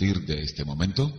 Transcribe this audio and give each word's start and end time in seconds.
partir 0.00 0.24
de 0.24 0.42
este 0.42 0.64
momento, 0.64 1.12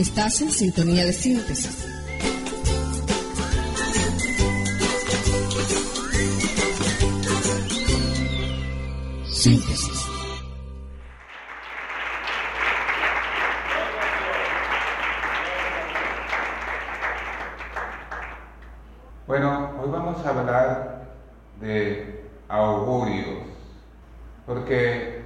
Estás 0.00 0.40
en 0.40 0.50
sintonía 0.50 1.04
de 1.06 1.12
síntesis. 1.12 1.76
síntesis. 9.30 10.01
Porque 24.46 25.22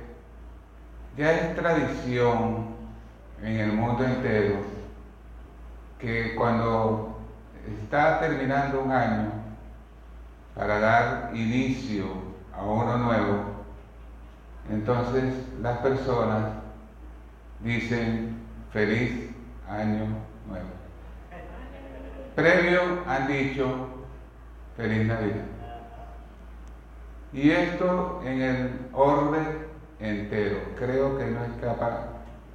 ya 1.16 1.32
es 1.32 1.56
tradición 1.56 2.66
en 3.42 3.60
el 3.60 3.72
mundo 3.72 4.04
entero 4.04 4.56
que 5.98 6.34
cuando 6.34 7.18
está 7.82 8.20
terminando 8.20 8.82
un 8.82 8.92
año 8.92 9.32
para 10.54 10.78
dar 10.78 11.30
inicio 11.34 12.04
a 12.54 12.62
uno 12.62 12.98
nuevo, 12.98 13.44
entonces 14.70 15.34
las 15.62 15.78
personas 15.78 16.48
dicen 17.60 18.36
feliz 18.73 19.30
año 19.68 20.06
nuevo. 20.46 20.68
Previo 22.34 23.02
han 23.06 23.26
dicho 23.26 23.88
feliz 24.76 25.06
Navidad. 25.06 25.55
Y 27.37 27.51
esto 27.51 28.23
en 28.24 28.40
el 28.40 28.70
orden 28.95 29.66
entero. 30.01 30.56
Creo 30.79 31.18
que 31.18 31.26
no 31.26 31.45
escapa 31.45 32.09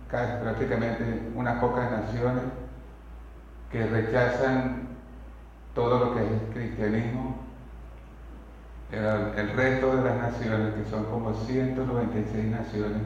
casi 0.09 0.41
prácticamente 0.41 1.03
unas 1.35 1.59
pocas 1.59 1.91
naciones 1.91 2.45
que 3.71 3.85
rechazan 3.85 4.87
todo 5.75 5.99
lo 5.99 6.15
que 6.15 6.25
es 6.25 6.31
el 6.31 6.53
cristianismo. 6.53 7.35
El 8.91 9.49
resto 9.55 9.95
de 9.95 10.03
las 10.03 10.17
naciones, 10.17 10.73
que 10.73 10.89
son 10.89 11.05
como 11.05 11.31
196 11.31 12.45
naciones 12.47 13.03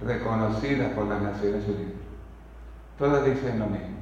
reconocidas 0.00 0.92
por 0.92 1.06
las 1.08 1.20
Naciones 1.20 1.62
Unidas, 1.68 1.92
todas 2.98 3.22
dicen 3.26 3.58
lo 3.58 3.66
mismo. 3.66 3.96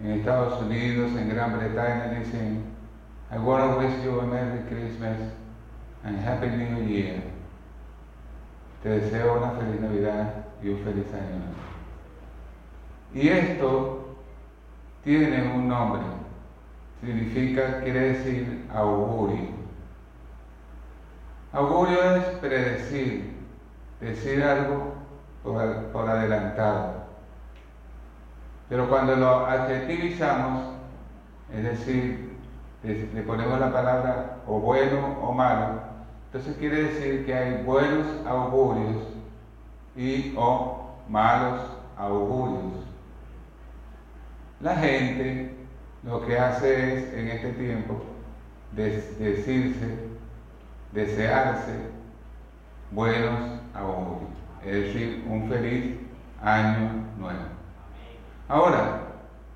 En 0.00 0.10
Estados 0.10 0.60
Unidos, 0.60 1.12
en 1.12 1.28
Gran 1.28 1.56
Bretaña 1.56 2.18
dicen, 2.18 2.77
I 3.30 3.36
want 3.36 3.74
to 3.74 3.86
wish 3.86 4.04
you 4.04 4.20
a 4.20 4.26
Merry 4.26 4.62
Christmas 4.68 5.32
and 6.02 6.16
Happy 6.18 6.48
New 6.48 6.82
Year. 6.86 7.22
Te 8.82 8.88
deseo 8.88 9.36
una 9.36 9.50
feliz 9.50 9.80
Navidad 9.82 10.46
y 10.62 10.68
un 10.68 10.82
feliz 10.82 11.06
año. 11.12 11.42
Y 13.12 13.28
esto 13.28 14.16
tiene 15.04 15.54
un 15.54 15.68
nombre, 15.68 16.00
significa, 17.02 17.80
quiere 17.82 18.12
decir 18.12 18.66
augurio. 18.74 19.48
Augurio 21.52 22.16
es 22.16 22.24
predecir, 22.38 23.34
decir 24.00 24.42
algo 24.42 24.94
por, 25.42 25.88
por 25.92 26.08
adelantado. 26.08 27.04
Pero 28.70 28.88
cuando 28.88 29.16
lo 29.16 29.46
adjetivizamos, 29.46 30.74
es 31.54 31.64
decir, 31.64 32.27
le 32.82 33.22
ponemos 33.22 33.58
la 33.58 33.72
palabra 33.72 34.38
o 34.46 34.60
bueno 34.60 35.18
o 35.22 35.32
malo, 35.32 35.80
entonces 36.26 36.56
quiere 36.58 36.84
decir 36.84 37.26
que 37.26 37.34
hay 37.34 37.64
buenos 37.64 38.06
augurios 38.26 38.96
y 39.96 40.34
o 40.36 40.94
malos 41.08 41.60
augurios. 41.96 42.84
La 44.60 44.76
gente 44.76 45.54
lo 46.02 46.24
que 46.26 46.38
hace 46.38 46.98
es 46.98 47.14
en 47.14 47.28
este 47.28 47.52
tiempo 47.52 48.00
decirse, 48.72 50.08
desearse 50.92 51.72
buenos 52.92 53.60
augurios, 53.74 54.30
es 54.64 54.72
decir, 54.72 55.24
un 55.28 55.48
feliz 55.48 55.96
año 56.42 56.90
nuevo. 57.18 57.38
Ahora, 58.48 59.00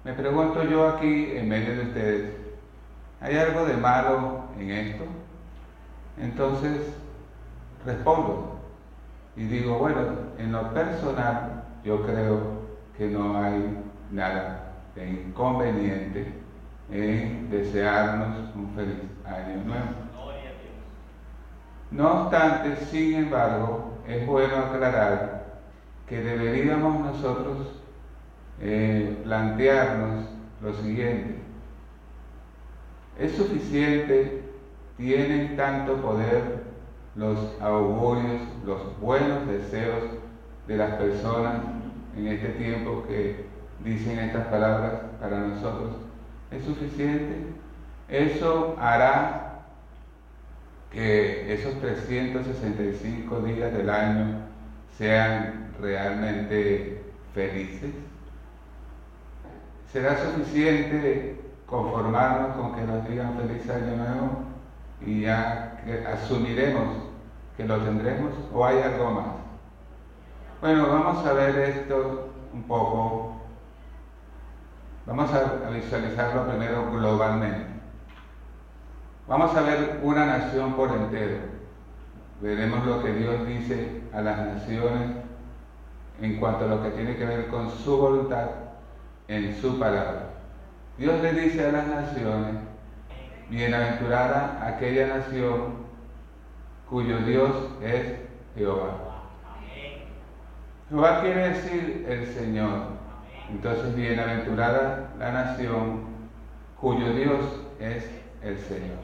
me 0.04 0.12
pregunto 0.14 0.64
yo 0.64 0.88
aquí 0.88 1.32
en 1.36 1.48
medio 1.48 1.76
de 1.76 1.82
ustedes, 1.82 2.41
¿hay 3.22 3.36
algo 3.36 3.64
de 3.64 3.76
malo 3.76 4.44
en 4.58 4.70
esto? 4.70 5.04
Entonces, 6.18 6.94
respondo 7.86 8.58
y 9.36 9.44
digo, 9.44 9.78
bueno, 9.78 10.00
en 10.38 10.52
lo 10.52 10.74
personal 10.74 11.64
yo 11.84 12.02
creo 12.02 12.62
que 12.96 13.06
no 13.06 13.42
hay 13.42 13.78
nada 14.10 14.74
de 14.94 15.10
inconveniente 15.10 16.32
en 16.90 17.50
desearnos 17.50 18.54
un 18.54 18.70
feliz 18.74 18.98
año 19.24 19.64
nuevo. 19.64 20.12
No 21.90 22.22
obstante, 22.22 22.76
sin 22.86 23.14
embargo, 23.14 23.98
es 24.06 24.26
bueno 24.26 24.56
aclarar 24.56 25.44
que 26.06 26.22
deberíamos 26.22 27.00
nosotros 27.00 27.80
eh, 28.60 29.20
plantearnos 29.24 30.26
lo 30.60 30.74
siguiente. 30.74 31.38
¿Es 33.18 33.32
suficiente, 33.32 34.42
tienen 34.96 35.56
tanto 35.56 35.96
poder 35.96 36.62
los 37.14 37.38
augurios, 37.60 38.42
los 38.64 38.98
buenos 39.00 39.46
deseos 39.46 40.02
de 40.66 40.76
las 40.76 40.94
personas 40.94 41.60
en 42.16 42.26
este 42.28 42.48
tiempo 42.50 43.04
que 43.06 43.46
dicen 43.84 44.18
estas 44.18 44.46
palabras 44.46 44.92
para 45.20 45.40
nosotros? 45.40 45.96
¿Es 46.50 46.64
suficiente? 46.64 47.36
Eso 48.08 48.76
hará 48.78 49.64
que 50.90 51.52
esos 51.52 51.80
365 51.80 53.40
días 53.40 53.72
del 53.72 53.88
año 53.88 54.42
sean 54.96 55.70
realmente 55.80 57.02
felices. 57.34 57.90
¿Será 59.90 60.16
suficiente 60.18 61.41
conformarnos 61.72 62.54
con 62.54 62.74
que 62.74 62.82
nos 62.82 63.08
digan 63.08 63.34
feliz 63.34 63.68
año 63.70 63.96
nuevo 63.96 64.30
y 65.00 65.22
ya 65.22 65.80
asumiremos 66.12 66.88
que 67.56 67.64
lo 67.64 67.78
tendremos 67.78 68.34
o 68.52 68.64
hay 68.64 68.82
algo 68.82 69.10
más? 69.10 69.26
Bueno, 70.60 70.86
vamos 70.86 71.26
a 71.26 71.32
ver 71.32 71.58
esto 71.58 72.30
un 72.52 72.62
poco. 72.64 73.36
Vamos 75.06 75.30
a 75.32 75.70
visualizarlo 75.70 76.46
primero 76.46 76.90
globalmente. 76.92 77.72
Vamos 79.26 79.56
a 79.56 79.62
ver 79.62 80.00
una 80.02 80.26
nación 80.26 80.74
por 80.74 80.92
entero. 80.92 81.38
Veremos 82.42 82.84
lo 82.84 83.02
que 83.02 83.14
Dios 83.14 83.46
dice 83.46 84.02
a 84.12 84.20
las 84.20 84.38
naciones 84.38 85.10
en 86.20 86.38
cuanto 86.38 86.66
a 86.66 86.68
lo 86.68 86.82
que 86.82 86.90
tiene 86.90 87.16
que 87.16 87.24
ver 87.24 87.48
con 87.48 87.70
su 87.70 87.96
voluntad 87.96 88.50
en 89.26 89.58
su 89.58 89.78
palabra. 89.78 90.31
Dios 90.98 91.22
le 91.22 91.32
dice 91.32 91.66
a 91.66 91.72
las 91.72 91.86
naciones, 91.86 92.56
bienaventurada 93.48 94.66
aquella 94.66 95.06
nación 95.08 95.82
cuyo 96.88 97.18
Dios 97.18 97.50
es 97.82 98.16
Jehová. 98.54 98.98
Jehová 100.90 101.20
quiere 101.22 101.48
decir 101.48 102.06
el 102.08 102.26
Señor. 102.26 103.02
Entonces, 103.50 103.94
bienaventurada 103.94 105.10
la 105.18 105.32
nación 105.32 106.04
cuyo 106.80 107.14
Dios 107.14 107.40
es 107.80 108.10
el 108.42 108.58
Señor. 108.58 108.98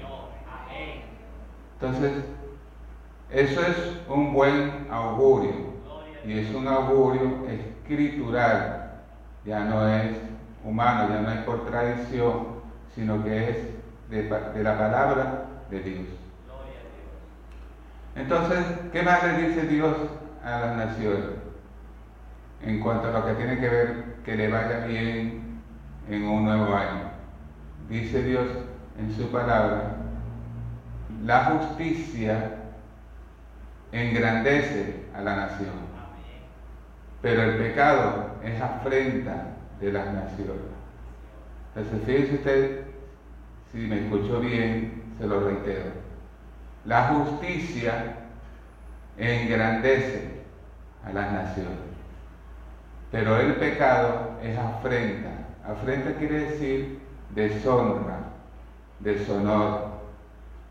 Entonces, 1.81 2.13
eso 3.31 3.63
es 3.63 4.01
un 4.09 4.35
buen 4.35 4.87
augurio 4.91 5.53
y 6.25 6.39
es 6.39 6.55
un 6.55 6.67
augurio 6.69 7.47
escritural, 7.49 9.01
ya 9.45 9.65
no 9.65 9.89
es 9.89 10.28
humano, 10.65 11.09
ya 11.09 11.21
no 11.21 11.31
es 11.31 11.41
por 11.41 11.67
tradición, 11.67 12.59
sino 12.95 13.23
que 13.25 13.51
es 13.51 13.57
de, 14.11 14.23
de 14.23 14.63
la 14.63 14.79
palabra 14.79 15.45
de 15.71 15.81
Dios. 15.81 16.07
Entonces, 18.17 18.59
¿qué 18.93 19.03
más 19.03 19.23
le 19.23 19.49
dice 19.49 19.67
Dios 19.67 19.97
a 20.45 20.61
las 20.61 20.77
naciones? 20.77 21.25
En 22.63 22.81
cuanto 22.81 23.09
a 23.09 23.13
lo 23.13 23.27
que 23.27 23.35
tiene 23.35 23.61
que 23.61 23.69
ver 23.69 24.05
que 24.25 24.37
le 24.37 24.49
vaya 24.49 24.87
bien 24.87 25.61
en 26.09 26.25
un 26.25 26.45
nuevo 26.45 26.75
año. 26.75 27.11
Dice 27.89 28.23
Dios 28.23 28.47
en 28.99 29.15
su 29.15 29.31
palabra, 29.31 29.97
la 31.25 31.45
justicia 31.45 32.57
engrandece 33.93 35.07
a 35.15 35.23
la 35.23 35.37
nación, 35.37 35.71
pero 37.23 37.43
el 37.43 37.57
pecado 37.57 38.33
es 38.43 38.61
afrenta 38.61 39.58
de 39.81 39.93
las 39.93 40.07
naciones. 40.13 40.57
Entonces, 41.75 42.07
fíjese 42.07 42.35
usted, 42.35 42.81
si 43.73 43.79
me 43.79 44.05
escuchó 44.05 44.41
bien, 44.41 45.03
se 45.19 45.27
lo 45.27 45.41
reitero. 45.41 45.93
la 46.85 47.09
justicia 47.09 48.15
engrandece 49.17 50.43
a 51.05 51.13
las 51.13 51.33
naciones. 51.33 51.89
Pero 53.11 53.39
el 53.39 53.55
pecado 53.57 54.39
es 54.43 54.57
afrenta. 54.59 55.31
Afrenta 55.67 56.13
quiere 56.19 56.51
decir 56.51 57.01
deshonra, 57.35 58.19
deshonor, 59.01 59.89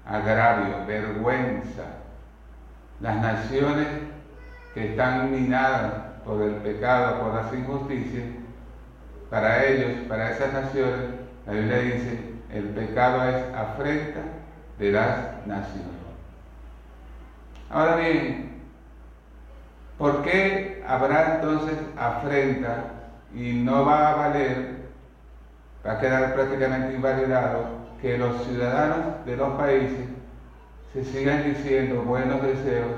agravio, 0.05 0.85
vergüenza. 0.87 1.83
Las 2.99 3.21
naciones 3.21 3.87
que 4.73 4.91
están 4.91 5.31
minadas 5.31 5.93
por 6.25 6.41
el 6.41 6.55
pecado, 6.55 7.21
por 7.21 7.35
las 7.35 7.53
injusticias, 7.53 8.25
para 9.29 9.65
ellos, 9.65 10.07
para 10.07 10.31
esas 10.31 10.53
naciones, 10.53 10.99
la 11.45 11.53
Biblia 11.53 11.77
dice, 11.79 12.19
el 12.53 12.63
pecado 12.69 13.23
es 13.29 13.53
afrenta 13.53 14.21
de 14.79 14.91
las 14.91 15.45
naciones. 15.45 15.97
Ahora 17.69 17.97
bien, 17.97 18.51
¿por 19.97 20.21
qué 20.21 20.83
habrá 20.87 21.35
entonces 21.35 21.77
afrenta 21.97 22.85
y 23.33 23.53
no 23.53 23.85
va 23.85 24.09
a 24.09 24.15
valer, 24.15 24.77
va 25.85 25.93
a 25.93 25.99
quedar 25.99 26.33
prácticamente 26.33 26.95
invalidado 26.95 27.87
que 28.01 28.17
los 28.17 28.43
ciudadanos 28.45 29.25
de 29.25 29.35
los 29.35 29.49
países 29.57 30.05
se 30.93 31.03
sigan 31.03 31.43
diciendo 31.43 32.03
buenos 32.03 32.41
deseos, 32.41 32.91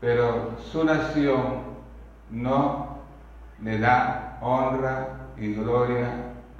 pero 0.00 0.52
su 0.72 0.84
nación 0.84 1.64
no 2.30 2.98
le 3.62 3.78
da 3.78 4.38
honra 4.40 5.23
y 5.36 5.54
gloria 5.54 6.08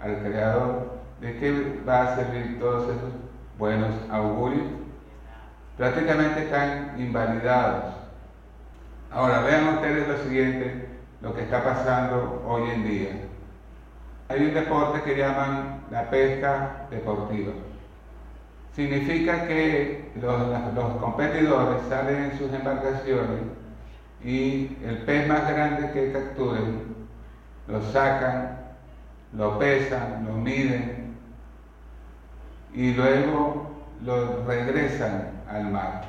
al 0.03 0.19
Creador? 0.19 0.95
¿De 1.21 1.39
qué 1.39 1.81
va 1.89 2.03
a 2.03 2.17
servir 2.17 2.59
todos 2.59 2.85
esos 2.85 3.13
buenos 3.59 3.91
augurios? 4.11 4.67
Prácticamente 5.77 6.45
están 6.45 6.95
invalidados. 6.99 7.95
Ahora 9.11 9.41
vean 9.43 9.69
ustedes 9.77 10.09
lo 10.09 10.19
siguiente, 10.19 10.89
lo 11.21 11.35
que 11.35 11.43
está 11.43 11.63
pasando 11.63 12.45
hoy 12.47 12.71
en 12.71 12.85
día. 12.85 13.11
Hay 14.29 14.45
un 14.45 14.55
deporte 14.55 15.03
que 15.03 15.17
llaman 15.17 15.83
la 15.91 16.11
pesca 16.11 16.87
deportiva. 16.91 17.53
Significa 18.75 19.47
que 19.47 20.11
los, 20.21 20.75
los 20.75 20.97
competidores 20.97 21.83
salen 21.89 22.25
en 22.25 22.39
sus 22.39 22.53
embarcaciones 22.53 23.41
y 24.23 24.77
el 24.85 24.99
pez 25.05 25.29
más 25.29 25.49
grande 25.49 25.93
que 25.93 26.13
capturen 26.13 26.95
lo 27.69 27.81
sacan, 27.93 28.59
lo 29.37 29.59
pesan, 29.59 30.27
lo 30.27 30.35
miden 30.35 31.15
y 32.73 32.95
luego 32.95 33.71
lo 34.05 34.45
regresan 34.47 35.31
al 35.49 35.71
mar. 35.71 36.03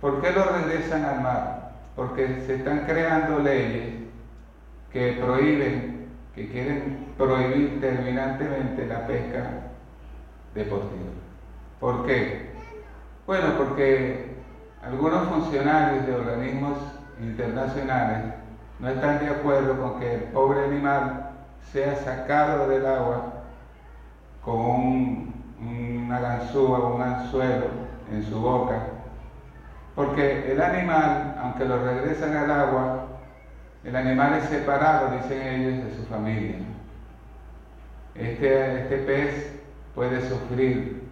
¿Por 0.00 0.20
qué 0.20 0.30
lo 0.32 0.44
regresan 0.44 1.04
al 1.04 1.20
mar? 1.20 1.72
Porque 1.94 2.40
se 2.46 2.56
están 2.56 2.80
creando 2.86 3.38
leyes 3.38 3.94
que 4.92 5.12
prohíben, 5.12 6.08
que 6.34 6.50
quieren 6.50 7.06
prohibir 7.16 7.80
terminantemente 7.80 8.86
la 8.86 9.06
pesca 9.06 9.50
deportiva. 10.54 11.10
¿Por 11.78 12.06
qué? 12.06 12.52
Bueno, 13.26 13.54
porque 13.58 14.32
algunos 14.82 15.28
funcionarios 15.28 16.06
de 16.06 16.14
organismos 16.14 16.78
internacionales 17.20 18.34
no 18.78 18.88
están 18.88 19.20
de 19.20 19.28
acuerdo 19.28 19.80
con 19.80 20.00
que 20.00 20.14
el 20.14 20.22
pobre 20.24 20.64
animal 20.64 21.31
sea 21.70 21.96
sacado 21.96 22.68
del 22.68 22.86
agua 22.86 23.32
con 24.42 24.56
un, 24.56 25.34
una 25.60 26.20
ganzúa 26.20 26.88
un 26.88 27.02
anzuelo 27.02 27.66
en 28.10 28.22
su 28.24 28.40
boca, 28.40 28.80
porque 29.94 30.52
el 30.52 30.60
animal, 30.60 31.36
aunque 31.40 31.64
lo 31.64 31.82
regresan 31.84 32.36
al 32.36 32.50
agua, 32.50 33.06
el 33.84 33.96
animal 33.96 34.34
es 34.34 34.44
separado, 34.44 35.16
dicen 35.16 35.42
ellos, 35.42 35.84
de 35.84 35.96
su 35.96 36.04
familia. 36.06 36.58
Este, 38.14 38.82
este 38.82 38.98
pez 38.98 39.52
puede 39.94 40.28
sufrir 40.28 41.08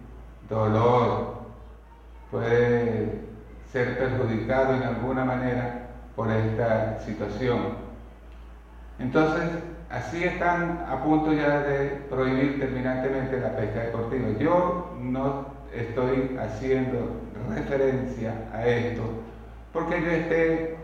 dolor, 0.49 1.41
puede 2.29 3.21
ser 3.71 3.97
perjudicado 3.97 4.75
en 4.75 4.83
alguna 4.83 5.25
manera 5.25 5.87
por 6.15 6.29
esta 6.29 6.99
situación. 6.99 7.59
Entonces, 8.99 9.49
así 9.91 10.23
están 10.23 10.85
a 10.89 11.03
punto 11.03 11.33
ya 11.33 11.59
de 11.61 11.89
prohibir 12.09 12.59
terminantemente 12.59 13.39
la 13.39 13.55
pesca 13.55 13.81
deportiva. 13.81 14.29
Yo 14.39 14.95
no 14.99 15.45
estoy 15.73 16.37
haciendo 16.41 17.21
referencia 17.49 18.33
a 18.53 18.65
esto 18.65 19.03
porque 19.73 20.01
yo 20.01 20.11
esté 20.11 20.77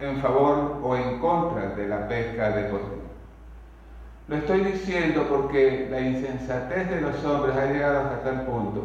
en 0.00 0.16
favor 0.18 0.78
o 0.82 0.96
en 0.96 1.18
contra 1.18 1.70
de 1.74 1.88
la 1.88 2.08
pesca 2.08 2.50
deportiva. 2.50 3.02
Lo 4.28 4.36
estoy 4.36 4.60
diciendo 4.60 5.26
porque 5.28 5.88
la 5.90 6.00
insensatez 6.00 6.90
de 6.90 7.00
los 7.00 7.24
hombres 7.24 7.56
ha 7.56 7.72
llegado 7.72 8.00
hasta 8.00 8.22
tal 8.22 8.42
punto 8.42 8.82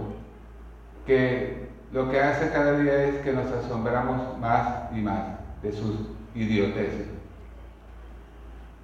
que 1.06 1.68
lo 1.92 2.10
que 2.10 2.20
hace 2.20 2.50
cada 2.50 2.80
día 2.80 3.04
es 3.04 3.16
que 3.18 3.34
nos 3.34 3.52
asombramos 3.52 4.40
más 4.40 4.92
y 4.96 5.02
más 5.02 5.24
de 5.62 5.72
sus 5.72 5.96
idioteces. 6.34 7.23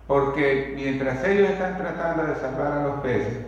Porque 0.10 0.74
mientras 0.76 1.24
ellos 1.24 1.52
están 1.52 1.78
tratando 1.78 2.26
de 2.26 2.36
salvar 2.38 2.72
a 2.72 2.84
los 2.84 3.02
peces, 3.02 3.46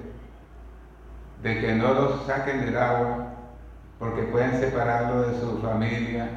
de 1.42 1.60
que 1.60 1.74
no 1.74 1.92
los 1.92 2.24
saquen 2.28 2.64
del 2.64 2.78
agua, 2.78 3.30
porque 3.98 4.22
pueden 4.22 4.60
separarlo 4.60 5.24
de 5.24 5.40
su 5.40 5.58
familia, 5.58 6.30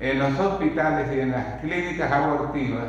en 0.00 0.18
los 0.18 0.36
hospitales 0.40 1.12
y 1.14 1.20
en 1.20 1.30
las 1.30 1.60
clínicas 1.60 2.10
abortivas 2.10 2.88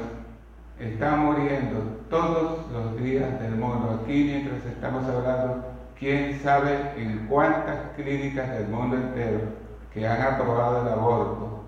están 0.80 1.20
muriendo 1.28 1.80
todos 2.10 2.72
los 2.72 2.98
días 3.04 3.40
del 3.40 3.52
mundo. 3.52 4.02
Aquí 4.02 4.24
mientras 4.24 4.66
estamos 4.66 5.06
hablando 5.06 5.64
quién 6.00 6.40
sabe 6.42 6.92
en 6.98 7.28
cuántas 7.28 7.92
clínicas 7.96 8.50
del 8.50 8.68
mundo 8.70 8.96
entero 8.96 9.42
que 9.94 10.08
han 10.08 10.24
aprobado 10.24 10.82
el 10.82 10.92
aborto 10.92 11.66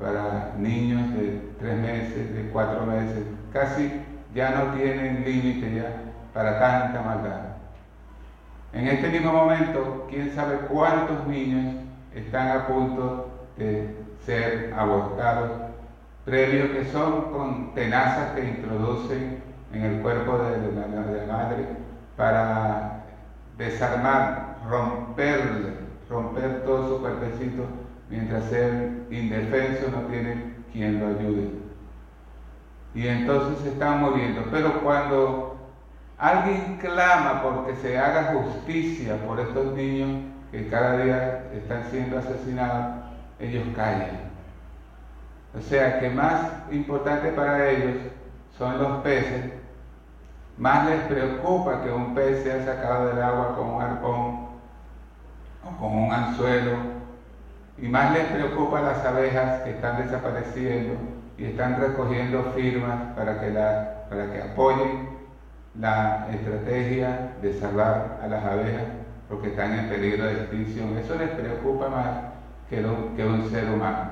para 0.00 0.54
niños 0.56 1.12
de 1.12 1.42
tres 1.58 1.76
meses, 1.76 2.34
de 2.34 2.48
cuatro 2.50 2.86
meses, 2.86 3.22
casi 3.56 3.90
ya 4.34 4.50
no 4.50 4.74
tienen 4.74 5.24
límite 5.24 5.74
ya 5.76 5.90
para 6.34 6.58
tanta 6.58 7.00
maldad. 7.00 7.40
En 8.74 8.86
este 8.88 9.08
mismo 9.08 9.32
momento, 9.32 10.06
quién 10.10 10.34
sabe 10.34 10.58
cuántos 10.68 11.26
niños 11.26 11.76
están 12.14 12.48
a 12.48 12.66
punto 12.66 13.30
de 13.56 13.96
ser 14.26 14.74
abortados, 14.76 15.50
previos 16.26 16.70
que 16.70 16.84
son 16.92 17.32
con 17.32 17.74
tenazas 17.74 18.32
que 18.32 18.44
introducen 18.44 19.42
en 19.72 19.82
el 19.82 20.02
cuerpo 20.02 20.36
de 20.38 20.72
la 20.72 20.86
madre 21.32 21.64
para 22.16 23.04
desarmar, 23.56 24.56
romperle, 24.68 25.76
romper 26.10 26.62
todo 26.64 26.88
su 26.88 27.00
cuerpecito, 27.00 27.64
mientras 28.10 28.52
él 28.52 29.06
indefenso 29.10 29.90
no 29.90 30.02
tiene 30.08 30.56
quien 30.72 31.00
lo 31.00 31.06
ayude. 31.06 31.65
Y 32.96 33.06
entonces 33.06 33.66
están 33.66 34.00
muriendo. 34.00 34.42
Pero 34.50 34.80
cuando 34.80 35.54
alguien 36.16 36.78
clama 36.80 37.42
porque 37.42 37.76
se 37.76 37.98
haga 37.98 38.32
justicia 38.32 39.16
por 39.26 39.38
estos 39.38 39.74
niños 39.74 40.22
que 40.50 40.66
cada 40.68 40.96
día 41.04 41.44
están 41.52 41.84
siendo 41.90 42.18
asesinados, 42.18 43.04
ellos 43.38 43.64
callan. 43.76 44.32
O 45.54 45.60
sea 45.60 46.00
que 46.00 46.08
más 46.08 46.50
importante 46.72 47.28
para 47.32 47.70
ellos 47.70 47.96
son 48.56 48.78
los 48.78 49.02
peces 49.02 49.52
más 50.56 50.88
les 50.88 51.02
preocupa 51.02 51.82
que 51.82 51.90
un 51.90 52.14
pez 52.14 52.42
sea 52.42 52.64
sacado 52.64 53.08
del 53.08 53.22
agua 53.22 53.54
con 53.54 53.74
un 53.74 53.82
arpón 53.82 54.48
o 55.62 55.76
con 55.78 55.98
un 55.98 56.10
anzuelo. 56.10 56.78
Y 57.76 57.88
más 57.88 58.14
les 58.14 58.24
preocupa 58.28 58.80
las 58.80 59.04
abejas 59.04 59.60
que 59.60 59.72
están 59.72 60.02
desapareciendo 60.02 61.15
y 61.38 61.44
están 61.44 61.80
recogiendo 61.80 62.52
firmas 62.54 63.14
para 63.14 63.40
que, 63.40 63.50
la, 63.50 64.06
para 64.08 64.32
que 64.32 64.42
apoyen 64.42 65.08
la 65.78 66.28
estrategia 66.32 67.32
de 67.42 67.52
salvar 67.52 68.20
a 68.22 68.26
las 68.26 68.44
abejas 68.44 68.84
porque 69.28 69.48
están 69.48 69.78
en 69.78 69.88
peligro 69.88 70.24
de 70.24 70.32
extinción. 70.32 70.96
Eso 70.96 71.16
les 71.16 71.30
preocupa 71.30 71.88
más 71.88 72.08
que, 72.70 72.76
que 73.16 73.26
un 73.26 73.50
ser 73.50 73.68
humano, 73.70 74.10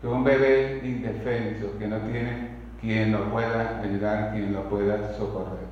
que 0.00 0.08
un 0.08 0.24
bebé 0.24 0.80
indefenso 0.82 1.78
que 1.78 1.86
no 1.86 1.98
tiene 1.98 2.50
quien 2.80 3.12
lo 3.12 3.30
pueda 3.30 3.80
ayudar, 3.82 4.32
quien 4.32 4.52
lo 4.52 4.68
pueda 4.68 5.12
socorrer. 5.14 5.68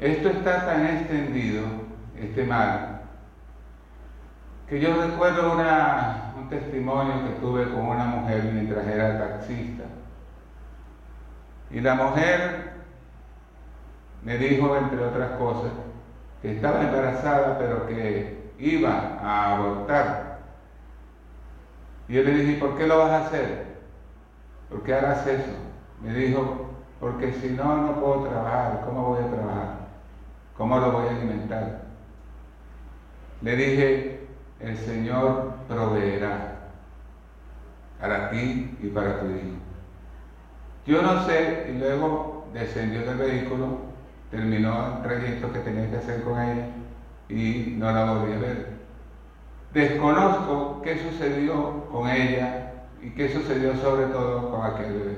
Esto 0.00 0.28
está 0.28 0.64
tan 0.66 0.86
extendido, 0.86 1.64
este 2.20 2.44
mal, 2.44 3.02
que 4.68 4.80
yo 4.80 5.02
recuerdo 5.02 5.52
un 6.44 6.50
testimonio 6.50 7.24
que 7.24 7.40
tuve 7.40 7.64
con 7.72 7.86
una 7.86 8.04
mujer 8.04 8.44
mientras 8.52 8.86
era 8.86 9.18
taxista. 9.18 9.84
Y 11.70 11.80
la 11.80 11.94
mujer 11.94 12.72
me 14.22 14.36
dijo, 14.38 14.76
entre 14.76 15.04
otras 15.04 15.32
cosas, 15.38 15.72
que 16.42 16.56
estaba 16.56 16.82
embarazada, 16.82 17.58
pero 17.58 17.86
que 17.86 18.52
iba 18.58 19.18
a 19.20 19.56
abortar 19.56 20.38
Y 22.08 22.14
yo 22.14 22.22
le 22.22 22.34
dije, 22.34 22.60
¿por 22.60 22.76
qué 22.76 22.86
lo 22.86 22.98
vas 22.98 23.10
a 23.10 23.26
hacer? 23.26 23.78
¿Por 24.68 24.82
qué 24.82 24.94
harás 24.94 25.26
eso? 25.26 25.52
Me 26.02 26.12
dijo, 26.12 26.70
porque 27.00 27.32
si 27.32 27.50
no, 27.50 27.76
no 27.78 28.00
puedo 28.00 28.24
trabajar. 28.24 28.82
¿Cómo 28.84 29.08
voy 29.08 29.24
a 29.24 29.30
trabajar? 29.30 29.88
¿Cómo 30.56 30.78
lo 30.78 30.92
voy 30.92 31.06
a 31.08 31.10
alimentar? 31.10 31.82
Le 33.40 33.56
dije, 33.56 34.13
el 34.66 34.76
Señor 34.78 35.52
proveerá 35.68 36.70
para 38.00 38.30
ti 38.30 38.76
y 38.82 38.88
para 38.88 39.20
tu 39.20 39.26
hijo. 39.26 39.56
Yo 40.86 41.02
no 41.02 41.24
sé, 41.24 41.70
y 41.70 41.78
luego 41.78 42.48
descendió 42.52 43.02
del 43.02 43.16
vehículo, 43.16 43.78
terminó 44.30 44.96
el 44.96 45.02
trayecto 45.02 45.52
que 45.52 45.60
tenía 45.60 45.90
que 45.90 45.96
hacer 45.96 46.22
con 46.22 46.40
ella 46.40 46.66
y 47.28 47.74
no 47.78 47.90
la 47.90 48.12
volví 48.12 48.32
a 48.32 48.38
ver. 48.38 48.68
Desconozco 49.72 50.82
qué 50.82 50.98
sucedió 50.98 51.86
con 51.90 52.08
ella 52.08 52.72
y 53.02 53.10
qué 53.10 53.32
sucedió 53.32 53.74
sobre 53.76 54.06
todo 54.06 54.50
con 54.50 54.64
aquel 54.64 54.92
bebé. 54.92 55.16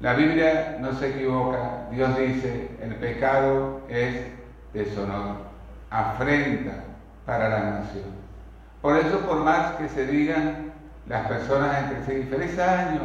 La 0.00 0.14
Biblia 0.14 0.78
no 0.80 0.92
se 0.94 1.10
equivoca, 1.10 1.88
Dios 1.92 2.18
dice, 2.18 2.70
el 2.82 2.96
pecado 2.96 3.80
es 3.88 4.26
deshonor, 4.72 5.36
afrenta 5.90 6.91
para 7.26 7.48
la 7.48 7.60
nación. 7.80 8.04
Por 8.80 8.96
eso, 8.96 9.20
por 9.20 9.38
más 9.44 9.76
que 9.76 9.88
se 9.88 10.06
digan 10.06 10.72
las 11.06 11.26
personas 11.28 11.84
entre 11.84 12.22
sí, 12.22 12.28
feliz 12.28 12.58
año, 12.58 13.00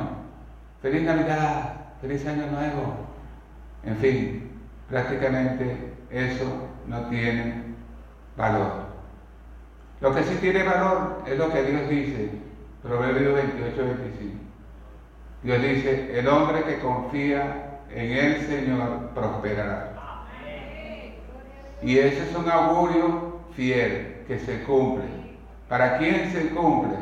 feliz 0.81 1.03
Navidad, 1.03 1.73
feliz 2.01 2.25
año 2.25 2.47
nuevo, 2.47 2.95
en 3.83 3.97
fin, 3.97 4.51
prácticamente 4.89 5.93
eso 6.09 6.45
no 6.87 7.01
tiene 7.07 7.75
valor. 8.35 8.87
Lo 10.01 10.13
que 10.13 10.23
sí 10.23 10.35
tiene 10.41 10.63
valor 10.63 11.23
es 11.27 11.37
lo 11.37 11.51
que 11.51 11.63
Dios 11.63 11.89
dice, 11.89 12.29
Proverbio 12.83 13.33
28, 13.33 13.75
25. 13.77 14.37
Dios 15.43 15.61
dice, 15.61 16.19
el 16.19 16.27
hombre 16.27 16.63
que 16.63 16.79
confía 16.79 17.81
en 17.89 18.11
el 18.11 18.41
Señor 18.47 19.09
prosperará. 19.13 19.93
Y 21.81 21.99
ese 21.99 22.29
es 22.29 22.35
un 22.35 22.49
augurio 22.49 23.26
fiel 23.57 24.23
que 24.27 24.39
se 24.39 24.63
cumple. 24.63 25.05
¿Para 25.67 25.97
quién 25.97 26.31
se 26.31 26.49
cumple? 26.49 26.95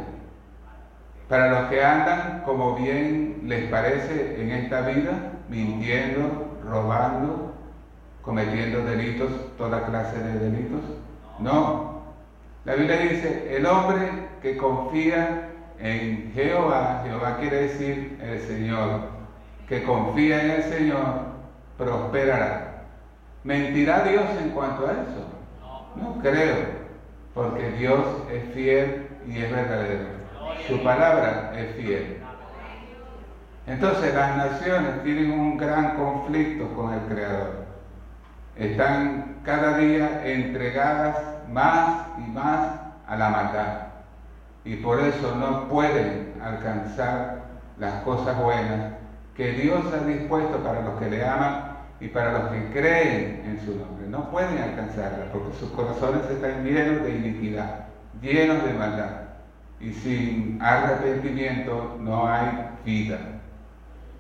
Para 1.30 1.50
los 1.50 1.70
que 1.70 1.84
andan 1.84 2.44
como 2.46 2.76
bien 2.76 3.42
les 3.44 3.70
parece 3.70 4.42
en 4.42 4.52
esta 4.52 4.82
vida, 4.82 5.34
mintiendo, 5.50 6.58
robando, 6.68 7.54
cometiendo 8.22 8.84
delitos, 8.86 9.30
toda 9.58 9.86
clase 9.86 10.18
de 10.18 10.40
delitos. 10.40 10.82
No. 11.40 12.02
La 12.64 12.74
Biblia 12.74 12.98
dice, 12.98 13.56
el 13.56 13.66
hombre 13.66 14.08
que 14.42 14.58
confía 14.58 15.50
en 15.80 16.32
Jehová, 16.34 17.04
Jehová 17.06 17.38
quiere 17.40 17.64
decir 17.64 18.18
el 18.24 18.40
Señor, 18.40 19.02
que 19.68 19.84
confía 19.84 20.42
en 20.42 20.52
el 20.52 20.64
Señor, 20.64 21.26
prosperará. 21.78 22.86
¿Mentirá 23.44 24.04
Dios 24.04 24.26
en 24.42 24.50
cuanto 24.52 24.88
a 24.88 24.92
eso? 24.92 25.35
No 25.96 26.20
creo, 26.22 26.56
porque 27.34 27.72
Dios 27.72 28.06
es 28.32 28.54
fiel 28.54 29.08
y 29.28 29.40
es 29.40 29.52
verdadero. 29.52 30.06
Su 30.68 30.84
palabra 30.84 31.54
es 31.56 31.76
fiel. 31.76 32.18
Entonces 33.68 34.14
las 34.14 34.38
naciones 34.38 35.04
tienen 35.04 35.32
un 35.32 35.58
gran 35.58 35.96
conflicto 35.96 36.68
con 36.76 36.94
el 36.94 37.02
Creador. 37.02 37.66
Están 38.56 39.38
cada 39.44 39.78
día 39.78 40.22
entregadas 40.26 41.18
más 41.50 42.08
y 42.18 42.32
más 42.32 42.72
a 43.08 43.16
la 43.16 43.30
maldad 43.30 43.86
y 44.66 44.78
por 44.78 45.00
eso 45.00 45.36
no 45.36 45.70
pueden 45.70 46.34
alcanzar 46.44 47.44
las 47.78 48.02
cosas 48.04 48.36
buenas 48.42 48.94
que 49.36 49.52
Dios 49.52 49.82
ha 49.94 50.06
dispuesto 50.06 50.58
para 50.64 50.82
los 50.82 51.00
que 51.00 51.10
le 51.10 51.24
aman 51.24 51.75
y 52.06 52.08
para 52.10 52.34
los 52.34 52.52
que 52.52 52.72
creen 52.72 53.42
en 53.48 53.60
su 53.66 53.76
nombre. 53.80 54.08
No 54.08 54.30
pueden 54.30 54.60
alcanzarlas 54.60 55.28
porque 55.34 55.58
sus 55.58 55.72
corazones 55.72 56.30
están 56.30 56.64
llenos 56.64 57.02
de 57.02 57.16
iniquidad, 57.16 57.88
llenos 58.22 58.64
de 58.64 58.74
maldad. 58.74 59.22
Y 59.80 59.92
sin 59.92 60.62
arrepentimiento 60.62 61.98
no 62.00 62.28
hay 62.28 62.70
vida. 62.86 63.18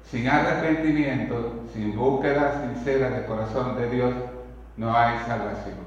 Sin 0.04 0.28
arrepentimiento, 0.28 1.64
sin 1.74 1.96
búsqueda 1.96 2.64
sincera 2.64 3.12
del 3.12 3.26
corazón 3.26 3.78
de 3.78 3.90
Dios, 3.92 4.14
no 4.78 4.96
hay 4.96 5.20
salvación. 5.20 5.78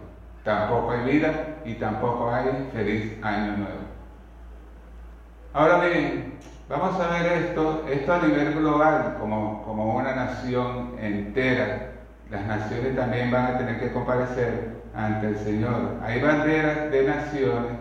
Tampoco 0.45 0.93
hay 0.93 1.12
vida 1.12 1.57
y 1.64 1.75
tampoco 1.75 2.33
hay 2.33 2.47
feliz 2.73 3.12
año 3.25 3.57
nuevo. 3.57 3.88
Ahora 5.52 5.81
bien, 5.81 6.35
vamos 6.69 7.01
a 7.01 7.09
ver 7.09 7.33
esto, 7.45 7.85
esto 7.91 8.13
a 8.13 8.19
nivel 8.19 8.55
global, 8.55 9.17
como, 9.19 9.63
como 9.65 9.97
una 9.97 10.15
nación 10.15 10.95
entera. 11.01 11.93
Las 12.31 12.45
naciones 12.45 12.95
también 12.95 13.31
van 13.31 13.47
a 13.47 13.59
tener 13.59 13.81
que 13.81 13.93
comparecer 13.93 14.77
ante 14.95 15.29
el 15.29 15.39
Señor. 15.39 15.97
Hay 16.03 16.21
banderas 16.21 16.91
de 16.91 17.05
naciones 17.05 17.73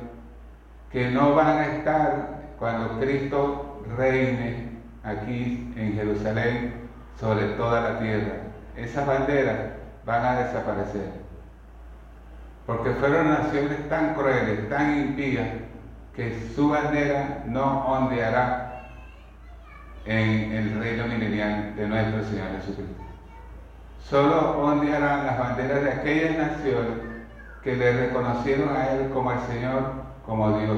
que 0.91 1.12
no 1.12 1.36
van 1.36 1.58
a 1.58 1.65
estar 1.65 2.38
cuando 2.58 3.00
Cristo 3.00 3.84
reine 3.98 4.70
aquí 5.03 5.74
en 5.75 5.94
Jerusalén 5.94 6.74
sobre 7.20 7.48
toda 7.50 7.82
la 7.82 8.00
tierra. 8.00 8.34
Esas 8.75 9.06
banderas 9.06 9.58
van 10.06 10.25
a 10.25 10.39
desaparecer. 10.39 11.12
Porque 12.65 12.91
fueron 12.91 13.29
naciones 13.29 13.89
tan 13.89 14.13
crueles, 14.13 14.70
tan 14.70 14.98
impías, 14.98 15.48
que 16.15 16.50
su 16.56 16.70
bandera 16.70 17.44
no 17.46 17.86
ondeará 17.86 18.66
en 20.07 20.51
el 20.53 20.79
reino 20.79 21.05
milenial 21.05 21.75
de 21.75 21.87
nuestro 21.87 22.23
Señor 22.23 22.47
Jesucristo. 22.59 23.03
Solo 24.09 24.61
ondearán 24.61 25.25
las 25.25 25.37
banderas 25.37 25.83
de 25.83 25.91
aquellas 25.91 26.37
naciones 26.37 26.93
que 27.61 27.75
le 27.75 28.07
reconocieron 28.07 28.73
a 28.73 28.87
Él 28.91 29.09
como 29.09 29.33
el 29.33 29.39
Señor, 29.41 29.91
como 30.25 30.59
Dios. 30.59 30.77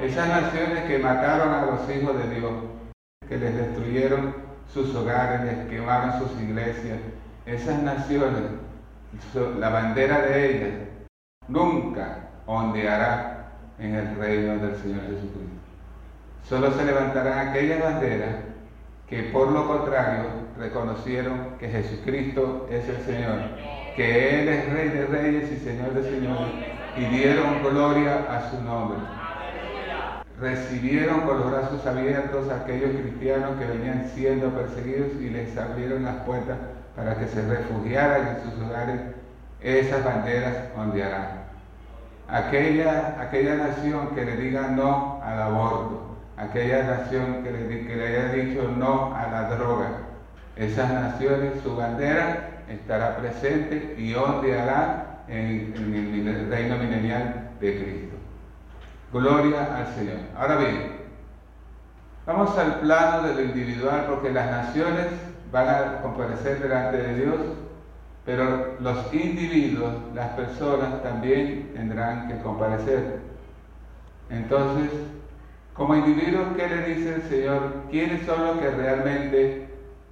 Esas 0.00 0.28
naciones 0.28 0.84
que 0.84 0.98
mataron 0.98 1.54
a 1.54 1.66
los 1.66 1.80
hijos 1.90 2.18
de 2.18 2.34
Dios, 2.34 2.52
que 3.26 3.38
les 3.38 3.56
destruyeron 3.56 4.34
sus 4.72 4.94
hogares, 4.94 5.42
les 5.42 5.68
quemaron 5.68 6.18
sus 6.18 6.38
iglesias. 6.40 6.98
Esas 7.46 7.82
naciones, 7.82 8.42
la 9.58 9.70
bandera 9.70 10.20
de 10.20 10.50
ellas, 10.50 10.88
nunca 11.48 12.28
ondeará 12.46 13.52
en 13.78 13.94
el 13.94 14.16
reino 14.16 14.58
del 14.58 14.76
Señor 14.76 15.00
Jesucristo. 15.02 15.60
Solo 16.46 16.72
se 16.72 16.84
levantarán 16.84 17.48
aquellas 17.48 17.80
banderas 17.80 18.49
que 19.10 19.24
por 19.24 19.50
lo 19.50 19.66
contrario 19.66 20.24
reconocieron 20.56 21.56
que 21.58 21.68
Jesucristo 21.68 22.68
es 22.70 22.88
el 22.88 23.02
Señor, 23.02 23.38
que 23.96 24.40
Él 24.40 24.48
es 24.48 24.72
Rey 24.72 24.88
de 24.88 25.06
Reyes 25.06 25.52
y 25.52 25.56
Señor 25.56 25.92
de 25.94 26.08
Señores, 26.08 26.54
y 26.96 27.04
dieron 27.06 27.62
gloria 27.62 28.24
a 28.30 28.50
su 28.50 28.62
nombre. 28.62 28.98
Recibieron 30.40 31.22
con 31.22 31.40
los 31.40 31.50
brazos 31.50 31.84
abiertos 31.86 32.48
a 32.48 32.62
aquellos 32.62 32.92
cristianos 32.92 33.58
que 33.58 33.66
venían 33.66 34.10
siendo 34.14 34.48
perseguidos 34.50 35.12
y 35.20 35.28
les 35.28 35.56
abrieron 35.58 36.04
las 36.04 36.16
puertas 36.24 36.56
para 36.96 37.18
que 37.18 37.26
se 37.26 37.42
refugiaran 37.42 38.28
en 38.28 38.42
sus 38.44 38.62
hogares. 38.62 39.00
Esas 39.60 40.02
banderas 40.04 40.56
ondearán 40.78 41.40
aquella, 42.30 43.20
aquella 43.20 43.56
nación 43.56 44.08
que 44.14 44.24
le 44.24 44.36
diga 44.36 44.68
no 44.68 45.20
al 45.22 45.42
aborto, 45.42 46.09
aquella 46.40 46.82
nación 46.84 47.42
que 47.42 47.50
le, 47.96 48.06
haya 48.06 48.32
dicho 48.32 48.68
no 48.76 49.14
a 49.14 49.28
la 49.30 49.50
droga, 49.56 49.90
esas 50.56 50.90
naciones, 50.92 51.62
su 51.62 51.76
bandera 51.76 52.62
estará 52.68 53.16
presente 53.16 53.94
y 53.98 54.14
ondeará 54.14 55.24
en, 55.28 55.74
en 55.76 56.28
el 56.28 56.50
reino 56.50 56.76
milenial 56.76 57.50
de 57.60 57.82
Cristo. 57.82 58.16
Gloria 59.12 59.76
al 59.76 59.94
Señor. 59.94 60.18
Ahora 60.36 60.56
bien, 60.56 60.92
vamos 62.26 62.56
al 62.58 62.80
plano 62.80 63.28
de 63.28 63.34
lo 63.34 63.42
individual 63.42 64.06
porque 64.08 64.30
las 64.30 64.50
naciones 64.50 65.06
van 65.50 65.68
a 65.68 66.02
comparecer 66.02 66.60
delante 66.60 66.96
de 66.98 67.14
Dios 67.14 67.40
pero 68.24 68.76
los 68.80 69.12
individuos, 69.12 69.92
las 70.14 70.30
personas 70.30 71.02
también 71.02 71.72
tendrán 71.74 72.28
que 72.28 72.38
comparecer. 72.42 73.18
Entonces, 74.28 74.90
como 75.80 75.96
individuos, 75.96 76.48
¿qué 76.58 76.68
le 76.68 76.94
dice 76.94 77.14
el 77.14 77.22
Señor? 77.22 77.72
¿Quiénes 77.90 78.26
son 78.26 78.44
los 78.44 78.58
que 78.58 78.70
realmente 78.70 79.66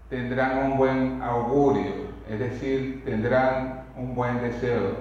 tendrán 0.08 0.64
un 0.64 0.78
buen 0.78 1.20
augurio? 1.20 1.92
Es 2.26 2.38
decir, 2.38 3.02
tendrán 3.04 3.82
un 3.94 4.14
buen 4.14 4.40
deseo. 4.40 4.96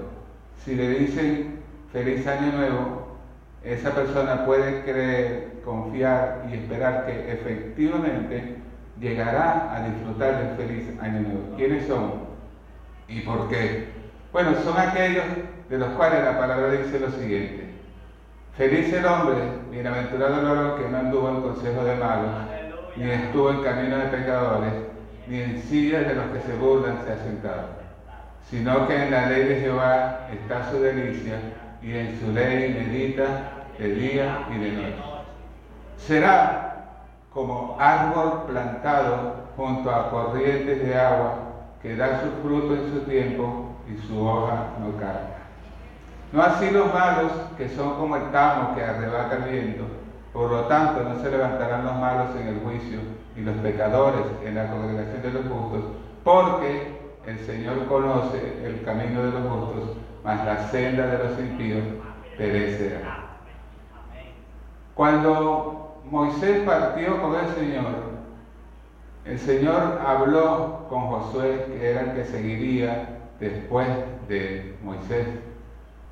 Si 0.66 0.76
le 0.76 0.90
dicen 0.90 1.60
feliz 1.94 2.28
año 2.28 2.52
nuevo, 2.52 3.18
esa 3.64 3.96
persona 3.96 4.46
puede 4.46 4.84
creer, 4.84 5.54
confiar 5.64 6.46
y 6.52 6.56
esperar 6.56 7.06
que 7.06 7.32
efectivamente 7.32 8.58
llegará 9.00 9.74
a 9.74 9.88
disfrutar 9.88 10.38
del 10.38 10.58
feliz 10.58 10.90
año 11.00 11.22
nuevo. 11.22 11.56
¿Quiénes 11.56 11.88
son? 11.88 12.12
¿Y 13.08 13.22
por 13.22 13.48
qué? 13.48 13.86
Bueno, 14.34 14.52
son 14.66 14.78
aquellos 14.78 15.24
de 15.70 15.78
los 15.78 15.88
cuales 15.92 16.26
la 16.26 16.38
palabra 16.38 16.74
dice 16.74 17.00
lo 17.00 17.10
siguiente. 17.12 17.67
Feliz 18.58 18.92
el 18.92 19.06
hombre, 19.06 19.36
bienaventurado 19.70 20.40
el 20.40 20.48
hombre 20.48 20.84
que 20.84 20.90
no 20.90 20.98
anduvo 20.98 21.30
en 21.30 21.42
consejo 21.42 21.84
de 21.84 21.96
malos, 21.96 22.32
ni 22.96 23.12
estuvo 23.12 23.52
en 23.52 23.62
camino 23.62 23.98
de 23.98 24.06
pecadores, 24.06 24.74
ni 25.28 25.42
en 25.42 25.62
sillas 25.62 26.08
de 26.08 26.16
los 26.16 26.26
que 26.32 26.42
se 26.42 26.58
burlan 26.58 26.98
se 27.06 27.14
ha 27.14 27.18
sentado, 27.18 27.68
sino 28.50 28.88
que 28.88 28.96
en 28.96 29.12
la 29.12 29.30
ley 29.30 29.44
de 29.44 29.60
Jehová 29.60 30.28
está 30.34 30.72
su 30.72 30.82
delicia, 30.82 31.36
y 31.84 31.96
en 31.96 32.20
su 32.20 32.32
ley 32.32 32.74
medita 32.74 33.68
de 33.78 33.94
día 33.94 34.48
y 34.52 34.58
de 34.58 34.72
noche. 34.72 34.96
Será 35.98 37.04
como 37.32 37.78
árbol 37.80 38.46
plantado 38.48 39.50
junto 39.56 39.92
a 39.92 40.10
corrientes 40.10 40.84
de 40.84 40.98
agua, 40.98 41.36
que 41.80 41.96
da 41.96 42.22
su 42.22 42.42
fruto 42.42 42.74
en 42.74 42.92
su 42.92 43.02
tiempo 43.02 43.76
y 43.88 44.08
su 44.08 44.20
hoja 44.28 44.70
no 44.80 44.98
cae. 44.98 45.47
No 46.32 46.42
así 46.42 46.70
los 46.72 46.94
malos, 46.94 47.32
que 47.58 47.70
son 47.70 47.96
como 47.96 48.16
el 48.16 48.32
tamo 48.32 48.76
que 48.76 48.84
arrebata 48.84 49.38
el 49.38 49.52
viento. 49.52 49.84
Por 50.34 50.52
lo 50.52 50.62
tanto, 50.66 51.04
no 51.04 51.22
se 51.22 51.32
levantarán 51.32 51.86
los 51.86 51.96
malos 51.96 52.36
en 52.36 52.48
el 52.48 52.60
juicio, 52.60 53.00
y 53.38 53.42
los 53.42 53.56
pecadores 53.58 54.26
en 54.44 54.56
la 54.56 54.70
congregación 54.72 55.22
de 55.22 55.32
los 55.32 55.46
justos, 55.46 55.92
porque 56.24 56.98
el 57.26 57.38
Señor 57.40 57.86
conoce 57.88 58.66
el 58.66 58.84
camino 58.84 59.24
de 59.24 59.32
los 59.32 59.48
justos, 59.48 59.98
mas 60.24 60.44
la 60.44 60.68
senda 60.70 61.06
de 61.06 61.18
los 61.20 61.40
impíos 61.40 61.84
perecerá. 62.36 63.26
Cuando 64.96 66.02
Moisés 66.10 66.64
partió 66.66 67.22
con 67.22 67.36
el 67.36 67.48
Señor, 67.54 68.18
el 69.26 69.38
Señor 69.38 70.02
habló 70.06 70.88
con 70.90 71.08
Josué, 71.08 71.66
que 71.68 71.92
era 71.92 72.02
el 72.02 72.12
que 72.14 72.26
seguiría 72.26 73.20
después 73.40 73.88
de 74.28 74.76
Moisés. 74.84 75.28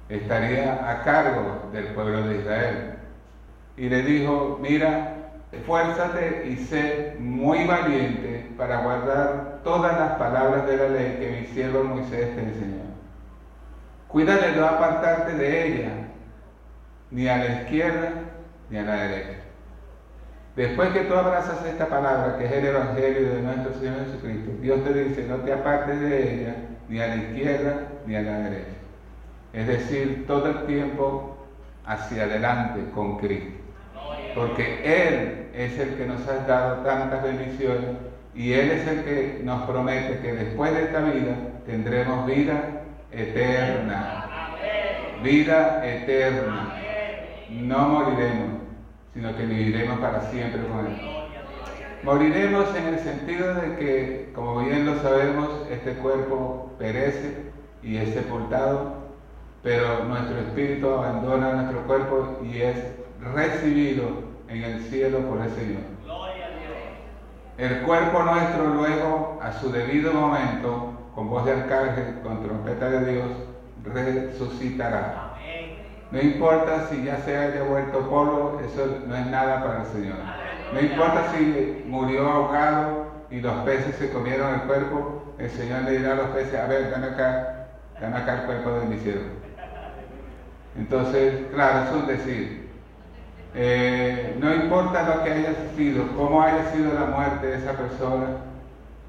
Estaría 0.09 0.89
a 0.89 1.03
cargo 1.03 1.69
del 1.71 1.85
pueblo 1.87 2.27
de 2.27 2.39
Israel. 2.39 2.93
Y 3.77 3.89
le 3.89 4.03
dijo, 4.03 4.59
mira, 4.61 5.15
esfuérzate 5.51 6.47
y 6.47 6.57
sé 6.57 7.15
muy 7.19 7.65
valiente 7.65 8.51
para 8.57 8.83
guardar 8.83 9.61
todas 9.63 9.99
las 9.99 10.11
palabras 10.13 10.67
de 10.67 10.77
la 10.77 10.89
ley 10.89 11.17
que 11.19 11.41
mi 11.41 11.47
siervo 11.47 11.83
Moisés 11.83 12.35
te 12.35 12.41
enseñó. 12.41 12.83
Cuídate 14.07 14.51
de 14.51 14.55
no 14.57 14.65
apartarte 14.65 15.33
de 15.33 15.67
ella, 15.67 15.91
ni 17.11 17.27
a 17.27 17.37
la 17.37 17.61
izquierda 17.61 18.11
ni 18.69 18.77
a 18.77 18.83
la 18.83 18.95
derecha. 18.95 19.39
Después 20.55 20.89
que 20.93 21.01
tú 21.01 21.15
abrazas 21.15 21.65
esta 21.65 21.87
palabra, 21.87 22.37
que 22.37 22.45
es 22.45 22.51
el 22.51 22.65
Evangelio 22.67 23.33
de 23.33 23.41
nuestro 23.41 23.73
Señor 23.73 24.05
Jesucristo, 24.05 24.51
Dios 24.61 24.83
te 24.85 24.93
dice, 24.93 25.27
no 25.27 25.37
te 25.37 25.51
apartes 25.51 25.99
de 25.99 26.33
ella, 26.33 26.55
ni 26.87 27.01
a 27.01 27.07
la 27.07 27.15
izquierda 27.17 27.73
ni 28.05 28.15
a 28.15 28.21
la 28.21 28.39
derecha. 28.39 28.84
Es 29.55 29.67
decir, 29.67 30.25
todo 30.27 30.47
el 30.47 30.65
tiempo 30.65 31.37
hacia 31.85 32.23
adelante 32.23 32.81
con 32.93 33.17
Cristo. 33.17 33.51
Porque 34.35 34.81
Él 34.83 35.47
es 35.53 35.79
el 35.79 35.95
que 35.95 36.05
nos 36.05 36.27
ha 36.27 36.45
dado 36.45 36.83
tantas 36.83 37.23
bendiciones 37.23 37.91
y 38.33 38.51
Él 38.51 38.71
es 38.71 38.85
el 38.85 39.03
que 39.05 39.41
nos 39.43 39.63
promete 39.63 40.19
que 40.19 40.33
después 40.33 40.73
de 40.73 40.83
esta 40.83 40.99
vida 40.99 41.35
tendremos 41.65 42.25
vida 42.25 42.81
eterna. 43.11 44.25
Vida 45.23 45.87
eterna. 45.87 46.73
No 47.49 47.87
moriremos, 47.87 48.61
sino 49.13 49.37
que 49.37 49.45
viviremos 49.45 49.99
para 49.99 50.19
siempre 50.31 50.61
con 50.67 50.85
Él. 50.85 51.01
Moriremos 52.03 52.75
en 52.75 52.85
el 52.87 52.99
sentido 52.99 53.55
de 53.55 53.77
que, 53.77 54.31
como 54.35 54.65
bien 54.65 54.85
lo 54.85 54.99
sabemos, 55.01 55.49
este 55.71 55.93
cuerpo 55.93 56.73
perece 56.77 57.35
y 57.81 57.97
es 57.97 58.13
sepultado, 58.13 59.04
pero 59.65 60.03
nuestro 60.03 60.37
espíritu 60.37 60.87
abandona 60.87 61.53
nuestro 61.53 61.81
cuerpo 61.87 62.37
y 62.43 62.61
es 62.61 62.77
recibido 63.33 64.05
en 64.47 64.63
el 64.63 64.79
cielo 64.83 65.21
por 65.21 65.41
el 65.41 65.49
Señor. 65.49 65.81
El 67.57 67.81
cuerpo 67.81 68.21
nuestro 68.21 68.67
luego, 68.67 69.39
a 69.41 69.53
su 69.53 69.71
debido 69.71 70.13
momento, 70.13 70.93
con 71.15 71.31
voz 71.31 71.45
de 71.45 71.53
arcángel, 71.53 72.19
con 72.21 72.43
trompeta 72.43 72.91
de 72.91 73.13
Dios, 73.13 73.25
resucitará. 73.83 75.33
No 76.11 76.21
importa 76.21 76.85
si 76.87 77.03
ya 77.03 77.17
se 77.17 77.35
haya 77.35 77.63
vuelto 77.63 78.07
polvo, 78.07 78.61
eso 78.63 78.99
no 79.07 79.15
es 79.15 79.25
nada 79.25 79.63
para 79.63 79.81
el 79.81 79.87
Señor. 79.87 80.17
No 80.73 80.79
importa 80.79 81.31
si 81.35 81.83
murió 81.87 82.29
ahogado 82.29 83.07
y 83.31 83.41
los 83.41 83.55
peces 83.63 83.95
se 83.95 84.11
comieron 84.11 84.53
el 84.53 84.61
cuerpo, 84.61 85.23
el 85.39 85.49
Señor 85.49 85.81
le 85.85 85.97
dirá 85.97 86.11
a 86.11 86.15
los 86.17 86.27
peces, 86.27 86.53
a 86.53 86.67
ver, 86.67 86.91
dan 86.91 87.03
acá, 87.03 87.67
dan 87.99 88.13
acá 88.13 88.41
el 88.41 88.41
cuerpo 88.41 88.69
de 88.81 88.85
mi 88.85 88.99
siervo. 88.99 89.45
Entonces, 90.77 91.45
claro, 91.53 91.99
es 91.99 92.07
decir. 92.07 92.65
Eh, 93.57 94.35
no 94.39 94.53
importa 94.53 95.15
lo 95.15 95.23
que 95.23 95.31
haya 95.31 95.53
sido, 95.77 96.05
cómo 96.17 96.41
haya 96.41 96.71
sido 96.73 96.93
la 96.93 97.05
muerte 97.05 97.47
de 97.47 97.57
esa 97.57 97.71
persona, 97.71 98.25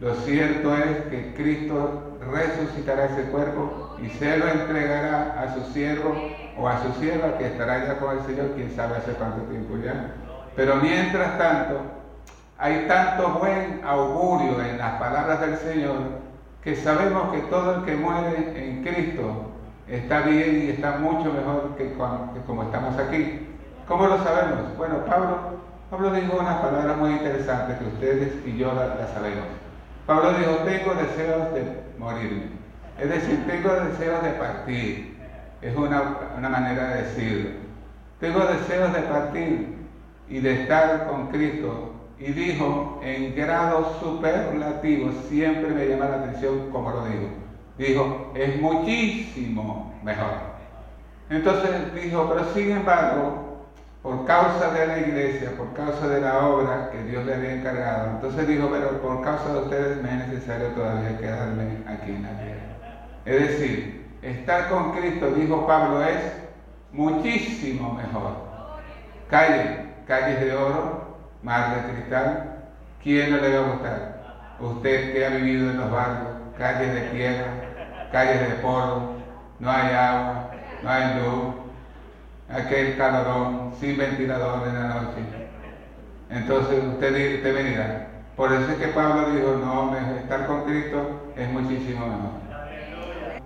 lo 0.00 0.14
cierto 0.14 0.76
es 0.76 0.98
que 1.10 1.34
Cristo 1.34 2.18
resucitará 2.32 3.06
ese 3.06 3.22
cuerpo 3.30 3.96
y 4.00 4.08
se 4.10 4.36
lo 4.38 4.46
entregará 4.46 5.42
a 5.42 5.54
su 5.54 5.72
siervo 5.72 6.14
o 6.56 6.68
a 6.68 6.80
su 6.80 6.92
sierva 7.00 7.38
que 7.38 7.46
estará 7.46 7.86
ya 7.86 7.98
con 7.98 8.16
el 8.16 8.24
Señor, 8.24 8.52
quién 8.54 8.70
sabe 8.70 8.98
hace 8.98 9.12
cuánto 9.12 9.42
tiempo 9.50 9.76
ya. 9.84 10.12
Pero 10.54 10.76
mientras 10.76 11.38
tanto, 11.38 11.80
hay 12.56 12.86
tanto 12.86 13.30
buen 13.40 13.80
augurio 13.84 14.62
en 14.62 14.78
las 14.78 14.92
palabras 15.00 15.40
del 15.40 15.56
Señor 15.56 15.96
que 16.62 16.76
sabemos 16.76 17.32
que 17.32 17.40
todo 17.42 17.76
el 17.76 17.84
que 17.84 17.96
muere 17.96 18.52
en 18.54 18.84
Cristo 18.84 19.55
está 19.88 20.22
bien 20.22 20.64
y 20.64 20.70
está 20.70 20.98
mucho 20.98 21.32
mejor 21.32 21.74
que, 21.76 21.92
como 22.46 22.62
estamos 22.62 22.98
aquí. 22.98 23.46
¿Cómo 23.86 24.06
lo 24.06 24.22
sabemos? 24.24 24.76
Bueno, 24.76 25.04
Pablo, 25.06 25.38
Pablo 25.90 26.12
dijo 26.12 26.36
unas 26.38 26.60
palabras 26.60 26.96
muy 26.96 27.12
interesantes 27.12 27.78
que 27.78 27.84
ustedes 27.84 28.32
y 28.44 28.56
yo 28.56 28.72
las 28.74 29.10
sabemos. 29.10 29.44
Pablo 30.06 30.32
dijo, 30.34 30.50
tengo 30.64 30.94
deseos 30.94 31.54
de 31.54 31.82
morirme. 31.98 32.44
Es 33.00 33.08
decir, 33.08 33.44
tengo 33.46 33.72
deseos 33.74 34.22
de 34.22 34.30
partir. 34.30 35.16
Es 35.62 35.76
una, 35.76 36.16
una 36.36 36.48
manera 36.48 36.88
de 36.88 37.02
decirlo. 37.02 37.50
Tengo 38.20 38.40
deseos 38.40 38.92
de 38.92 39.00
partir 39.02 39.76
y 40.28 40.40
de 40.40 40.62
estar 40.62 41.06
con 41.06 41.28
Cristo. 41.28 41.92
Y 42.18 42.32
dijo 42.32 43.00
en 43.04 43.36
grado 43.36 43.98
superlativo, 44.00 45.12
siempre 45.28 45.68
me 45.68 45.86
llama 45.86 46.06
la 46.06 46.16
atención 46.16 46.70
como 46.70 46.90
lo 46.90 47.04
digo. 47.04 47.45
Dijo, 47.78 48.32
es 48.34 48.60
muchísimo 48.60 49.94
mejor. 50.02 50.56
Entonces 51.28 51.94
dijo, 51.94 52.28
pero 52.28 52.44
sin 52.54 52.70
embargo, 52.70 53.46
por 54.02 54.24
causa 54.24 54.70
de 54.70 54.86
la 54.86 54.98
iglesia, 55.00 55.50
por 55.56 55.72
causa 55.74 56.06
de 56.08 56.20
la 56.20 56.46
obra 56.46 56.90
que 56.90 57.02
Dios 57.02 57.26
le 57.26 57.34
había 57.34 57.54
encargado, 57.54 58.10
entonces 58.12 58.46
dijo, 58.46 58.68
pero 58.70 59.02
por 59.02 59.22
causa 59.22 59.52
de 59.52 59.58
ustedes 59.58 60.02
me 60.02 60.10
es 60.10 60.28
necesario 60.28 60.68
todavía 60.68 61.18
quedarme 61.18 61.78
aquí 61.86 62.12
en 62.12 62.22
la 62.22 62.38
tierra. 62.38 62.76
Es 63.24 63.40
decir, 63.40 64.06
estar 64.22 64.68
con 64.68 64.92
Cristo, 64.92 65.32
dijo 65.32 65.66
Pablo, 65.66 66.02
es 66.04 66.20
muchísimo 66.92 67.94
mejor. 67.94 68.46
Calle, 69.28 69.86
calles 70.06 70.40
de 70.40 70.54
oro, 70.54 71.16
mar 71.42 71.74
de 71.74 71.92
cristal, 71.92 72.62
¿quién 73.02 73.32
no 73.32 73.38
le 73.38 73.58
va 73.58 73.66
a 73.66 73.70
gustar? 73.72 74.16
Usted 74.60 75.12
que 75.12 75.26
ha 75.26 75.30
vivido 75.30 75.70
en 75.70 75.78
los 75.78 75.90
barrios, 75.90 76.28
calles 76.56 76.94
de 76.94 77.00
tierra, 77.10 77.65
calles 78.12 78.40
de 78.40 78.54
polvo, 78.56 79.16
no 79.58 79.70
hay 79.70 79.94
agua, 79.94 80.50
no 80.82 80.90
hay 80.90 81.14
luz, 81.14 81.54
aquel 82.48 82.96
calorón, 82.96 83.72
sin 83.80 83.96
ventilador 83.96 84.68
en 84.68 84.74
la 84.74 84.88
noche. 84.88 85.48
Entonces 86.30 86.84
usted, 86.84 87.36
usted 87.36 87.54
me 87.54 87.62
dirá, 87.62 88.06
por 88.36 88.52
eso 88.52 88.70
es 88.70 88.78
que 88.78 88.88
Pablo 88.88 89.30
dijo, 89.30 89.56
no, 89.64 89.96
estar 90.18 90.46
con 90.46 90.64
Cristo 90.64 91.32
es 91.36 91.48
muchísimo 91.50 92.06
mejor. 92.06 92.46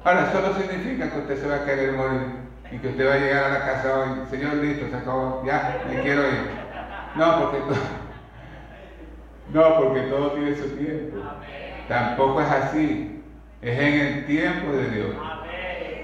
Ahora, 0.03 0.31
eso 0.31 0.41
no 0.41 0.55
significa 0.59 1.11
que 1.11 1.19
usted 1.19 1.41
se 1.41 1.47
va 1.47 1.57
a 1.57 1.65
querer 1.65 1.93
morir 1.93 2.23
y 2.73 2.79
que 2.79 2.89
usted 2.89 3.09
va 3.09 3.15
a 3.15 3.19
llegar 3.19 3.45
a 3.45 3.49
la 3.51 3.61
casa 3.61 3.99
hoy, 3.99 4.09
Señor, 4.31 4.55
listo, 4.55 4.89
se 4.89 4.97
acabó, 4.97 5.43
ya, 5.45 5.83
me 5.89 6.01
quiero 6.01 6.23
ir. 6.23 6.51
No, 7.17 7.41
porque 7.41 7.59
todo, 7.69 7.77
no, 9.53 9.77
porque 9.81 10.01
todo 10.03 10.33
tiene 10.33 10.57
su 10.57 10.69
tiempo. 10.71 11.19
Tampoco 11.89 12.41
es 12.41 12.51
así. 12.51 13.20
Es 13.63 13.79
en 13.79 13.95
el 13.95 14.27
tiempo 14.27 14.73
de 14.73 14.91
Dios. 14.91 15.17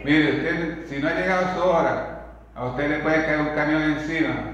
Mire, 0.05 0.33
usted, 0.33 0.87
si 0.87 0.99
no 0.99 1.09
ha 1.09 1.15
llegado 1.15 1.55
su 1.55 1.69
hora, 1.69 2.21
a 2.55 2.65
usted 2.67 2.91
le 2.91 2.99
puede 2.99 3.25
caer 3.25 3.41
un 3.41 3.55
camión 3.55 3.83
encima 3.83 4.53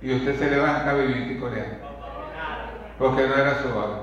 y 0.00 0.14
usted 0.14 0.38
se 0.38 0.50
levanta 0.50 0.90
a 0.90 0.94
vivir 0.94 1.32
y 1.32 1.38
corear. 1.38 1.78
Porque 2.98 3.26
no 3.26 3.34
era 3.34 3.62
su 3.62 3.68
hora. 3.68 4.02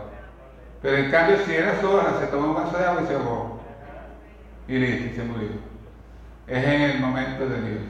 Pero 0.82 0.97
en 0.97 1.12
cambio, 1.12 1.38
si 1.45 1.53
era 1.53 1.79
su 1.79 1.89
hora, 1.89 2.19
se 2.19 2.27
tomó 2.27 2.49
un 2.49 2.56
vaso 2.56 2.77
de 2.77 2.86
agua 2.86 3.01
y 3.03 3.08
se 3.08 3.15
ahogó. 3.15 3.62
Y 4.67 4.77
listo, 4.77 5.15
se 5.15 5.23
murió. 5.23 5.49
Es 6.47 6.63
en 6.63 6.82
el 6.82 6.99
momento 6.99 7.47
de 7.47 7.62
Dios. 7.62 7.82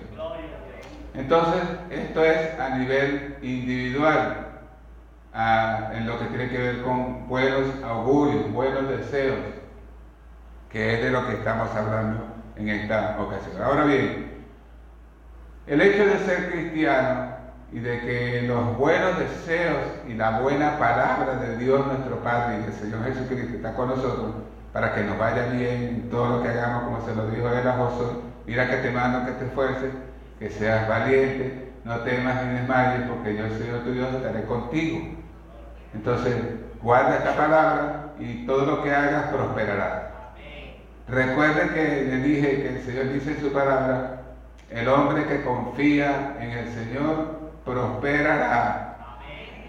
Entonces, 1.16 1.62
esto 1.90 2.24
es 2.24 2.60
a 2.60 2.78
nivel 2.78 3.38
individual, 3.42 4.48
en 5.34 6.08
lo 6.08 6.20
que 6.20 6.26
tiene 6.26 6.50
que 6.50 6.58
ver 6.58 6.82
con 6.84 7.28
buenos 7.28 7.66
augurios, 7.84 8.52
buenos 8.52 8.88
deseos, 8.88 9.40
que 10.74 10.96
es 10.96 11.04
de 11.04 11.12
lo 11.12 11.28
que 11.28 11.34
estamos 11.34 11.70
hablando 11.76 12.26
en 12.58 12.68
esta 12.68 13.16
ocasión. 13.20 13.62
Ahora 13.62 13.86
bien, 13.86 14.34
El 15.66 15.80
hecho 15.80 16.06
de 16.06 16.18
ser 16.26 16.52
cristiano 16.52 17.38
y 17.72 17.80
de 17.80 18.02
que 18.02 18.42
los 18.42 18.78
buenos 18.78 19.18
deseos 19.18 19.78
y 20.06 20.14
la 20.14 20.42
buena 20.42 20.78
palabra 20.78 21.36
de 21.36 21.58
Dios 21.58 21.88
nuestro 21.88 22.18
Padre 22.18 22.58
y 22.58 22.64
del 22.64 22.74
Señor 22.74 23.06
Jesucristo 23.06 23.56
está 23.56 23.74
con 23.74 23.88
nosotros 23.88 24.34
para 24.74 24.94
que 24.94 25.04
nos 25.04 25.18
vaya 25.18 25.46
bien 25.52 25.84
en 25.84 26.10
todo 26.10 26.38
lo 26.38 26.44
que 26.44 26.50
hagamos, 26.50 26.84
como 26.84 27.06
se 27.06 27.16
lo 27.16 27.28
dijo 27.28 27.48
él 27.48 27.66
a 27.66 27.90
mira 28.46 28.70
que 28.70 28.78
te 28.78 28.92
mando 28.92 29.26
que 29.26 29.32
te 29.34 29.46
esfuerces, 29.46 29.92
que 30.38 30.50
seas 30.50 30.90
valiente, 30.90 31.72
no 31.86 32.00
temas 32.00 32.44
ni 32.44 32.54
desmayes, 32.56 33.08
porque 33.08 33.38
yo, 33.38 33.48
Señor 33.58 33.84
tu 33.86 33.94
Dios, 33.94 34.14
estaré 34.16 34.44
contigo. 34.44 35.00
Entonces, 35.94 36.36
guarda 36.82 37.18
esta 37.18 37.38
palabra 37.38 38.14
y 38.20 38.46
todo 38.46 38.66
lo 38.66 38.84
que 38.84 38.94
hagas 38.94 39.28
prosperará. 39.28 40.13
Recuerden 41.08 41.70
que 41.70 42.06
le 42.10 42.18
dije 42.18 42.62
que 42.62 42.70
el 42.70 42.82
Señor 42.84 43.12
dice 43.12 43.32
en 43.32 43.42
su 43.42 43.52
palabra, 43.52 44.22
el 44.70 44.88
hombre 44.88 45.26
que 45.26 45.44
confía 45.44 46.38
en 46.40 46.52
el 46.52 46.68
Señor 46.70 47.52
prosperará. 47.66 48.98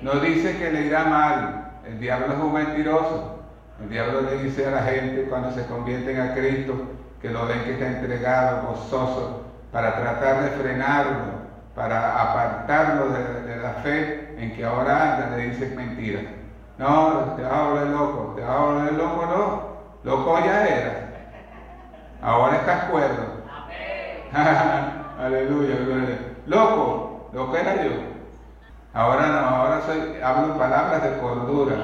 No 0.02 0.20
dice 0.20 0.56
que 0.58 0.70
le 0.70 0.82
irá 0.82 1.04
mal. 1.04 1.72
El 1.86 1.98
diablo 1.98 2.34
es 2.34 2.38
un 2.38 2.52
mentiroso. 2.52 3.40
El 3.82 3.90
diablo 3.90 4.20
le 4.22 4.42
dice 4.42 4.66
a 4.66 4.70
la 4.70 4.82
gente 4.82 5.26
cuando 5.28 5.50
se 5.52 5.66
convierten 5.66 6.20
a 6.20 6.34
Cristo 6.34 6.74
que 7.20 7.30
lo 7.30 7.46
ven 7.46 7.64
que 7.64 7.72
está 7.72 7.86
entregado, 7.86 8.68
gozoso, 8.68 9.46
para 9.72 9.96
tratar 9.96 10.42
de 10.42 10.50
frenarlo, 10.50 11.44
para 11.74 12.20
apartarlo 12.20 13.08
de, 13.08 13.56
la 13.56 13.70
fe 13.82 14.36
en 14.38 14.54
que 14.54 14.64
ahora 14.64 15.14
anda, 15.14 15.36
le 15.36 15.48
dicen 15.48 15.74
mentiras. 15.74 16.22
No, 16.78 17.34
te 17.36 17.42
vas 17.42 17.52
a 17.52 17.68
volver 17.68 17.86
loco, 17.88 18.32
te 18.36 18.42
vas 18.42 18.50
a 18.50 18.64
volver 18.64 18.92
loco, 18.92 19.26
no. 19.26 19.74
Loco 20.04 20.38
ya 20.44 20.66
era. 20.66 21.03
Ahora 22.24 22.56
estás 22.56 22.84
cuerdo. 22.84 23.44
Aleluya, 25.20 25.74
Loco, 26.46 27.28
lo 27.34 27.52
que 27.52 27.60
era 27.60 27.84
yo. 27.84 27.90
Ahora 28.94 29.26
no, 29.26 29.38
ahora 29.40 29.82
soy, 29.82 30.22
hablo 30.22 30.56
palabras 30.56 31.02
de 31.02 31.18
cordura, 31.18 31.76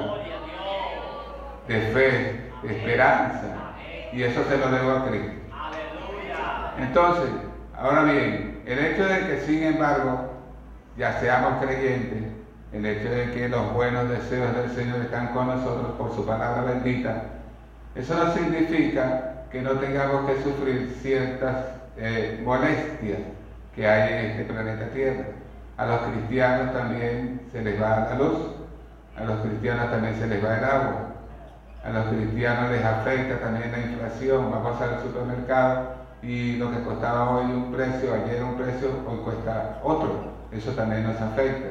de 1.68 1.80
fe, 1.92 2.50
de 2.62 2.76
esperanza. 2.76 3.48
Y 4.14 4.22
eso 4.22 4.42
se 4.44 4.56
lo 4.56 4.70
debo 4.70 4.92
a 4.92 5.06
Cristo. 5.06 5.32
Entonces, 6.78 7.30
ahora 7.76 8.04
bien, 8.04 8.62
el 8.64 8.78
hecho 8.78 9.04
de 9.04 9.26
que 9.26 9.40
sin 9.42 9.62
embargo 9.62 10.30
ya 10.96 11.20
seamos 11.20 11.62
creyentes, 11.62 12.32
el 12.72 12.86
hecho 12.86 13.10
de 13.10 13.30
que 13.32 13.48
los 13.50 13.74
buenos 13.74 14.08
deseos 14.08 14.56
del 14.56 14.70
Señor 14.70 15.00
están 15.02 15.34
con 15.34 15.48
nosotros 15.48 15.92
por 15.98 16.14
su 16.14 16.24
palabra 16.24 16.62
bendita, 16.62 17.24
eso 17.94 18.14
no 18.14 18.32
significa 18.32 19.29
que 19.50 19.62
no 19.62 19.72
tengamos 19.72 20.30
que 20.30 20.42
sufrir 20.42 20.96
ciertas 21.02 21.56
eh, 21.96 22.40
molestias 22.44 23.18
que 23.74 23.86
hay 23.86 24.12
en 24.12 24.30
este 24.30 24.44
planeta 24.44 24.86
Tierra. 24.92 25.24
A 25.76 25.86
los 25.86 26.00
cristianos 26.02 26.72
también 26.72 27.40
se 27.50 27.62
les 27.62 27.80
va 27.80 28.08
la 28.10 28.14
luz, 28.16 28.38
a 29.16 29.24
los 29.24 29.40
cristianos 29.40 29.90
también 29.90 30.14
se 30.16 30.26
les 30.26 30.44
va 30.44 30.58
el 30.58 30.64
agua, 30.64 31.06
a 31.84 31.90
los 31.90 32.06
cristianos 32.06 32.70
les 32.70 32.84
afecta 32.84 33.40
también 33.40 33.72
la 33.72 33.78
inflación. 33.78 34.50
Vamos 34.50 34.80
al 34.80 35.02
supermercado 35.02 35.94
y 36.22 36.56
lo 36.56 36.70
que 36.70 36.82
costaba 36.82 37.30
hoy 37.30 37.46
un 37.46 37.72
precio, 37.72 38.14
ayer 38.14 38.42
un 38.44 38.56
precio, 38.56 38.88
hoy 39.06 39.18
cuesta 39.24 39.80
otro. 39.82 40.30
Eso 40.52 40.72
también 40.72 41.04
nos 41.04 41.20
afecta. 41.20 41.68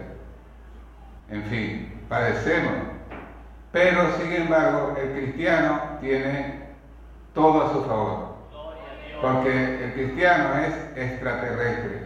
En 1.29 1.43
fin, 1.43 2.01
padecemos. 2.09 2.73
Pero 3.71 4.17
sin 4.17 4.31
embargo, 4.33 4.95
el 4.99 5.11
cristiano 5.11 5.81
tiene 6.01 6.58
todo 7.39 7.63
a 7.63 7.73
su 7.73 7.83
favor. 7.83 8.29
Porque 9.21 9.83
el 9.83 9.93
cristiano 9.93 10.59
es 10.59 10.73
extraterrestre. 10.97 12.01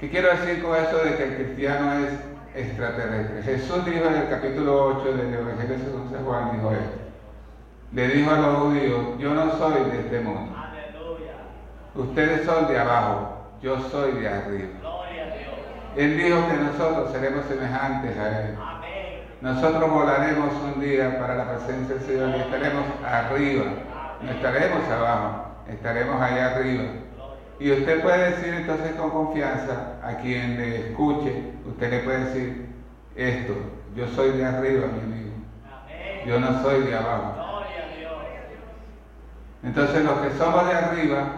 ¿Qué 0.00 0.10
quiero 0.10 0.30
decir 0.30 0.62
con 0.62 0.76
eso 0.76 0.98
de 1.04 1.16
que 1.16 1.24
el 1.24 1.34
cristiano 1.36 2.06
es 2.06 2.12
extraterrestre? 2.54 3.42
Jesús 3.42 3.84
dijo 3.84 4.06
en 4.06 4.14
el 4.14 4.28
capítulo 4.28 4.98
8 4.98 5.12
del 5.16 5.34
Evangelio 5.34 5.76
según 5.78 6.10
San 6.10 6.24
Juan, 6.24 6.52
dijo 6.56 6.72
esto. 6.72 6.98
Le 7.92 8.08
dijo 8.08 8.30
a 8.30 8.38
los 8.38 8.56
judíos, 8.58 9.18
yo 9.18 9.34
no 9.34 9.52
soy 9.58 9.90
de 9.90 10.00
este 10.00 10.20
mundo. 10.20 10.56
Ustedes 11.94 12.46
son 12.46 12.68
de 12.68 12.78
abajo, 12.78 13.36
yo 13.62 13.78
soy 13.90 14.12
de 14.12 14.28
arriba. 14.28 14.68
Él 15.96 16.16
dijo 16.16 16.48
que 16.48 16.56
nosotros 16.56 17.12
seremos 17.12 17.44
semejantes 17.46 18.16
a 18.16 18.40
Él. 18.40 18.56
Nosotros 19.40 19.90
volaremos 19.90 20.52
un 20.74 20.80
día 20.82 21.18
para 21.18 21.34
la 21.34 21.50
presencia 21.50 21.94
del 21.94 22.04
Señor 22.04 22.28
y 22.36 22.40
estaremos 22.40 22.84
arriba. 23.04 23.64
No 24.22 24.30
estaremos 24.30 24.88
abajo, 24.90 25.46
estaremos 25.66 26.20
allá 26.20 26.56
arriba. 26.56 26.84
Y 27.58 27.72
usted 27.72 28.02
puede 28.02 28.32
decir 28.32 28.52
entonces 28.52 28.92
con 28.96 29.10
confianza 29.10 29.96
a 30.02 30.16
quien 30.16 30.58
le 30.58 30.90
escuche, 30.90 31.52
usted 31.66 31.90
le 31.90 31.98
puede 32.00 32.24
decir 32.24 32.66
esto, 33.16 33.54
yo 33.96 34.08
soy 34.08 34.32
de 34.32 34.44
arriba, 34.44 34.86
mi 34.88 35.00
amigo. 35.00 35.30
Yo 36.26 36.38
no 36.38 36.62
soy 36.62 36.82
de 36.82 36.96
abajo. 36.96 37.34
Entonces 39.62 40.04
los 40.04 40.18
que 40.20 40.30
somos 40.38 40.66
de 40.66 40.74
arriba 40.74 41.32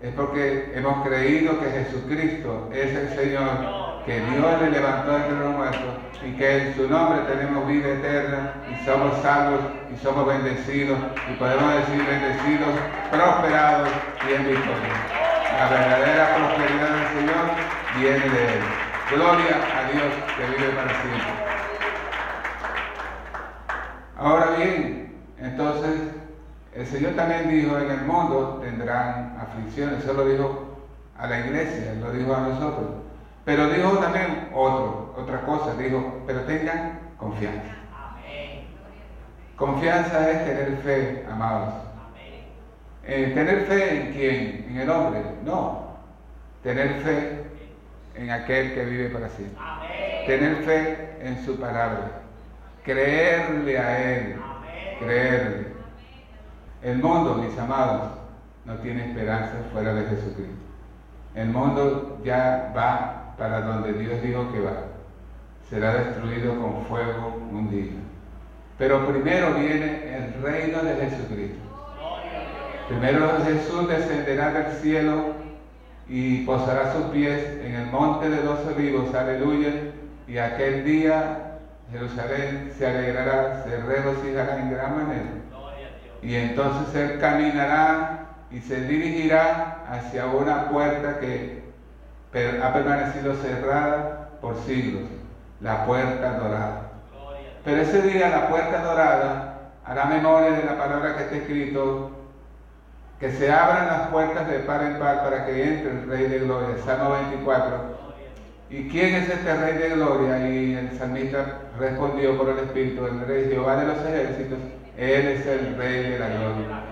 es 0.00 0.12
porque 0.14 0.72
hemos 0.74 1.06
creído 1.06 1.58
que 1.60 1.70
Jesucristo 1.70 2.68
es 2.72 2.94
el 2.94 3.08
Señor, 3.10 3.77
que 4.08 4.20
Dios 4.20 4.62
le 4.62 4.70
levantó 4.70 5.16
entre 5.18 5.38
los 5.38 5.54
muertos 5.54 5.94
y 6.24 6.32
que 6.32 6.62
en 6.62 6.74
su 6.74 6.88
nombre 6.88 7.20
tenemos 7.28 7.68
vida 7.68 7.90
eterna 7.90 8.54
y 8.72 8.82
somos 8.86 9.20
salvos 9.20 9.60
y 9.92 10.02
somos 10.02 10.26
bendecidos 10.26 10.98
y 11.30 11.34
podemos 11.34 11.74
decir 11.74 12.06
bendecidos, 12.06 12.70
prosperados 13.10 13.90
y 14.26 14.32
en 14.32 14.48
victoria. 14.48 14.94
La 15.58 15.68
verdadera 15.68 16.36
prosperidad 16.36 16.88
del 16.88 17.08
Señor 17.18 17.44
viene 17.98 18.34
de 18.34 18.44
Él. 18.54 18.62
Gloria 19.10 19.56
a 19.76 19.92
Dios 19.92 20.12
que 20.38 20.56
vive 20.56 20.72
para 20.72 21.02
siempre. 21.02 21.48
Ahora 24.16 24.50
bien, 24.56 25.16
entonces, 25.38 26.00
el 26.74 26.86
Señor 26.86 27.12
también 27.12 27.50
dijo, 27.50 27.76
en 27.78 27.90
el 27.90 28.00
mundo 28.06 28.58
tendrán 28.62 29.36
aflicciones. 29.38 30.02
Eso 30.02 30.14
lo 30.14 30.24
dijo 30.24 30.78
a 31.18 31.26
la 31.26 31.40
iglesia, 31.40 31.92
lo 32.00 32.10
dijo 32.10 32.34
a 32.34 32.40
nosotros. 32.40 33.07
Pero 33.44 33.70
dijo 33.70 33.98
también 33.98 34.50
otro, 34.54 35.14
otra 35.16 35.40
cosa, 35.42 35.74
dijo, 35.76 36.22
pero 36.26 36.40
tengan 36.42 37.00
confianza. 37.16 37.78
Confianza 39.56 40.30
es 40.30 40.44
tener 40.44 40.76
fe, 40.84 41.26
amados. 41.28 41.74
Eh, 43.04 43.32
tener 43.34 43.64
fe 43.66 43.96
en 43.96 44.12
quién? 44.12 44.66
En 44.70 44.80
el 44.82 44.90
hombre. 44.90 45.20
No. 45.44 45.96
Tener 46.62 47.00
fe 47.00 47.42
en 48.14 48.30
aquel 48.30 48.74
que 48.74 48.84
vive 48.84 49.08
para 49.08 49.28
siempre. 49.30 49.58
Tener 50.26 50.56
fe 50.56 51.16
en 51.20 51.44
su 51.44 51.58
palabra. 51.58 52.22
Creerle 52.84 53.78
a 53.78 54.14
Él. 54.14 54.36
Creerle. 55.00 55.68
El 56.82 56.98
mundo, 56.98 57.34
mis 57.34 57.58
amados, 57.58 58.12
no 58.64 58.74
tiene 58.76 59.06
esperanza 59.06 59.54
fuera 59.72 59.94
de 59.94 60.04
Jesucristo. 60.08 60.54
El 61.34 61.48
mundo 61.48 62.20
ya 62.24 62.72
va 62.76 63.27
para 63.38 63.60
donde 63.60 63.92
Dios 63.92 64.20
dijo 64.22 64.52
que 64.52 64.60
va. 64.60 64.72
Será 65.70 65.94
destruido 65.94 66.60
con 66.60 66.84
fuego 66.86 67.40
un 67.52 67.70
día. 67.70 67.92
Pero 68.78 69.06
primero 69.06 69.54
viene 69.54 70.16
el 70.16 70.42
reino 70.42 70.82
de 70.82 70.94
Jesucristo. 70.96 71.58
Primero 72.88 73.38
Jesús 73.44 73.88
descenderá 73.88 74.50
del 74.50 74.72
cielo 74.76 75.34
y 76.08 76.44
posará 76.44 76.92
sus 76.92 77.04
pies 77.06 77.44
en 77.62 77.74
el 77.74 77.86
monte 77.86 78.30
de 78.30 78.42
los 78.42 78.60
olivos, 78.60 79.14
aleluya, 79.14 79.72
y 80.26 80.38
aquel 80.38 80.84
día 80.84 81.58
Jerusalén 81.92 82.72
se 82.78 82.86
alegrará, 82.86 83.62
se 83.64 83.76
regocijará 83.76 84.58
en 84.60 84.70
gran 84.70 84.96
manera. 84.96 85.30
Y 86.22 86.34
entonces 86.34 86.94
él 86.94 87.18
caminará 87.20 88.26
y 88.50 88.60
se 88.60 88.86
dirigirá 88.86 89.84
hacia 89.90 90.26
una 90.26 90.70
puerta 90.70 91.18
que 91.20 91.67
ha 92.32 92.72
permanecido 92.72 93.34
cerrada 93.36 94.28
por 94.40 94.56
siglos, 94.66 95.04
la 95.60 95.86
puerta 95.86 96.38
dorada. 96.38 96.82
Pero 97.64 97.82
ese 97.82 98.02
día 98.02 98.28
la 98.28 98.48
puerta 98.48 98.82
dorada 98.82 99.58
hará 99.84 100.04
memoria 100.04 100.50
de 100.50 100.64
la 100.64 100.76
palabra 100.76 101.16
que 101.16 101.22
está 101.24 101.36
escrito 101.36 102.10
que 103.18 103.32
se 103.32 103.50
abran 103.50 103.86
las 103.86 104.08
puertas 104.08 104.48
de 104.48 104.60
par 104.60 104.82
en 104.82 104.98
par 104.98 105.24
para 105.24 105.46
que 105.46 105.62
entre 105.62 105.90
el 105.90 106.08
Rey 106.08 106.28
de 106.28 106.38
Gloria, 106.40 106.76
Salmo 106.84 107.10
24. 107.10 107.98
¿Y 108.70 108.88
quién 108.88 109.14
es 109.14 109.28
este 109.28 109.54
Rey 109.56 109.78
de 109.78 109.88
Gloria? 109.96 110.48
Y 110.48 110.74
el 110.74 110.96
salmista 110.96 111.62
respondió 111.78 112.36
por 112.36 112.50
el 112.50 112.58
Espíritu, 112.58 113.06
el 113.06 113.26
Rey 113.26 113.48
Jehová 113.50 113.76
de 113.76 113.86
los 113.86 113.98
ejércitos, 114.04 114.58
Él 114.96 115.26
es 115.28 115.46
el 115.46 115.76
Rey 115.76 116.10
de 116.10 116.18
la 116.18 116.28
Gloria. 116.28 116.82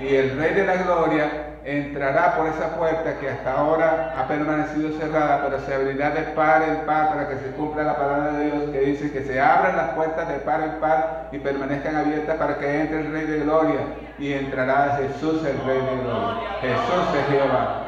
Y 0.00 0.16
el 0.16 0.36
Rey 0.36 0.54
de 0.54 0.66
la 0.66 0.76
Gloria 0.82 1.45
entrará 1.66 2.36
por 2.36 2.46
esa 2.46 2.76
puerta 2.76 3.18
que 3.18 3.28
hasta 3.28 3.52
ahora 3.52 4.14
ha 4.16 4.28
permanecido 4.28 4.96
cerrada, 5.00 5.42
pero 5.44 5.60
se 5.60 5.74
abrirá 5.74 6.10
de 6.10 6.22
par 6.32 6.62
en 6.62 6.86
par 6.86 7.08
para 7.08 7.28
que 7.28 7.38
se 7.38 7.50
cumpla 7.56 7.82
la 7.82 7.96
palabra 7.96 8.32
de 8.34 8.44
Dios 8.44 8.70
que 8.70 8.80
dice 8.82 9.10
que 9.10 9.24
se 9.24 9.40
abran 9.40 9.76
las 9.76 9.90
puertas 9.90 10.28
de 10.28 10.34
par 10.36 10.62
en 10.62 10.80
par 10.80 11.28
y 11.32 11.38
permanezcan 11.38 11.96
abiertas 11.96 12.36
para 12.36 12.58
que 12.58 12.80
entre 12.82 13.00
el 13.00 13.12
Rey 13.12 13.26
de 13.26 13.40
Gloria 13.40 13.80
y 14.16 14.32
entrará 14.32 14.96
Jesús 14.96 15.44
el 15.44 15.58
Rey 15.66 15.80
de 15.80 16.02
Gloria. 16.04 16.48
Jesús 16.60 17.16
es 17.18 17.26
Jehová. 17.34 17.82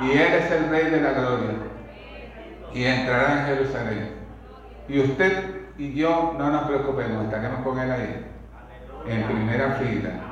Y 0.00 0.10
Él 0.10 0.34
es 0.34 0.50
el 0.50 0.68
Rey 0.68 0.90
de 0.90 1.00
la 1.00 1.12
Gloria. 1.12 1.50
Y 2.74 2.84
entrará 2.84 3.32
en 3.32 3.46
Jerusalén. 3.46 4.10
Y 4.88 5.00
usted 5.00 5.66
y 5.78 5.94
yo 5.94 6.34
no 6.36 6.50
nos 6.50 6.62
preocupemos, 6.64 7.26
estaremos 7.26 7.60
con 7.60 7.78
Él 7.78 7.92
ahí, 7.92 8.26
en 9.06 9.22
primera 9.24 9.70
fila. 9.74 10.25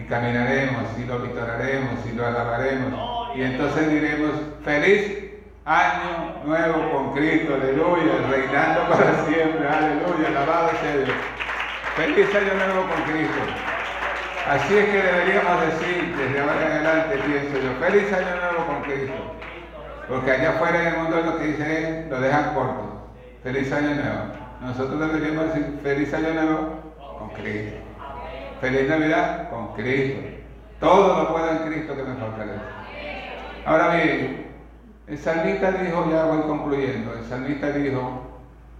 Y 0.00 0.04
caminaremos, 0.08 0.84
y 0.98 1.04
lo 1.04 1.18
vitoraremos, 1.18 2.06
y 2.10 2.16
lo 2.16 2.26
alabaremos. 2.26 3.36
Y 3.36 3.42
entonces 3.42 3.90
diremos, 3.90 4.30
feliz 4.64 5.20
año 5.66 6.36
nuevo 6.44 6.90
con 6.90 7.12
Cristo, 7.12 7.54
aleluya, 7.54 8.12
reinando 8.30 8.88
para 8.88 9.26
siempre, 9.26 9.68
aleluya, 9.68 10.28
alabado 10.28 10.70
sea 10.80 10.96
Dios. 10.96 11.10
Feliz 11.96 12.34
año 12.34 12.54
nuevo 12.54 12.88
con 12.88 13.02
Cristo. 13.12 13.40
Así 14.48 14.78
es 14.78 14.86
que 14.86 15.02
deberíamos 15.02 15.60
decir 15.60 16.16
desde 16.16 16.40
ahora 16.40 16.66
en 16.66 16.72
adelante, 16.72 17.18
pienso 17.26 17.58
yo, 17.58 17.72
feliz 17.78 18.12
año 18.12 18.36
nuevo 18.40 18.66
con 18.66 18.82
Cristo. 18.82 19.14
Porque 20.08 20.30
allá 20.30 20.50
afuera 20.50 20.82
en 20.82 20.88
el 20.88 20.96
mundo 20.96 21.20
lo 21.20 21.38
que 21.38 21.44
dice 21.44 22.06
lo 22.08 22.20
dejan 22.20 22.54
corto. 22.54 23.10
Feliz 23.44 23.72
año 23.72 23.94
nuevo. 23.94 24.24
Nosotros 24.60 24.98
deberíamos 24.98 25.54
decir 25.54 25.78
feliz 25.82 26.12
año 26.14 26.34
nuevo 26.34 26.78
con 27.18 27.28
Cristo. 27.30 27.89
Feliz 28.60 28.88
Navidad 28.88 29.48
con 29.48 29.72
Cristo. 29.74 30.20
Todo 30.80 31.22
lo 31.22 31.32
puedo 31.32 31.50
en 31.50 31.58
Cristo 31.68 31.96
que 31.96 32.02
me 32.02 32.14
fortalece. 32.14 32.60
Ahora 33.64 33.94
bien, 33.94 34.46
el 35.06 35.18
salmista 35.18 35.72
dijo, 35.72 36.10
ya 36.10 36.24
voy 36.24 36.42
concluyendo, 36.42 37.14
el 37.14 37.24
salmista 37.24 37.72
dijo, 37.72 38.22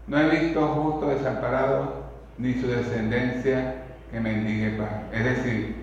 no 0.07 0.19
he 0.19 0.29
visto 0.29 0.67
justo 0.69 1.09
desamparado 1.09 2.05
ni 2.39 2.55
su 2.55 2.67
descendencia 2.69 3.75
que 4.11 4.21
mendigue 4.21 4.71
pan. 4.79 5.09
Es 5.13 5.25
decir, 5.25 5.77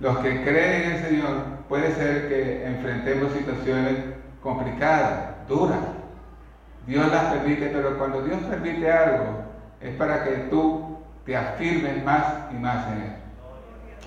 los 0.00 0.18
que 0.18 0.42
creen 0.42 0.82
en 0.82 0.92
el 0.92 1.02
Señor 1.04 1.30
puede 1.68 1.94
ser 1.94 2.28
que 2.28 2.66
enfrentemos 2.66 3.32
situaciones 3.32 3.96
complicadas, 4.42 5.46
duras. 5.48 5.78
Dios 6.86 7.10
las 7.10 7.24
permite, 7.34 7.66
pero 7.66 7.96
cuando 7.98 8.22
Dios 8.22 8.40
permite 8.42 8.90
algo 8.90 9.44
es 9.80 9.94
para 9.96 10.24
que 10.24 10.30
tú 10.50 10.98
te 11.24 11.36
afirmes 11.36 12.02
más 12.04 12.24
y 12.50 12.54
más 12.54 12.86
en 12.88 13.02
Él. 13.02 13.19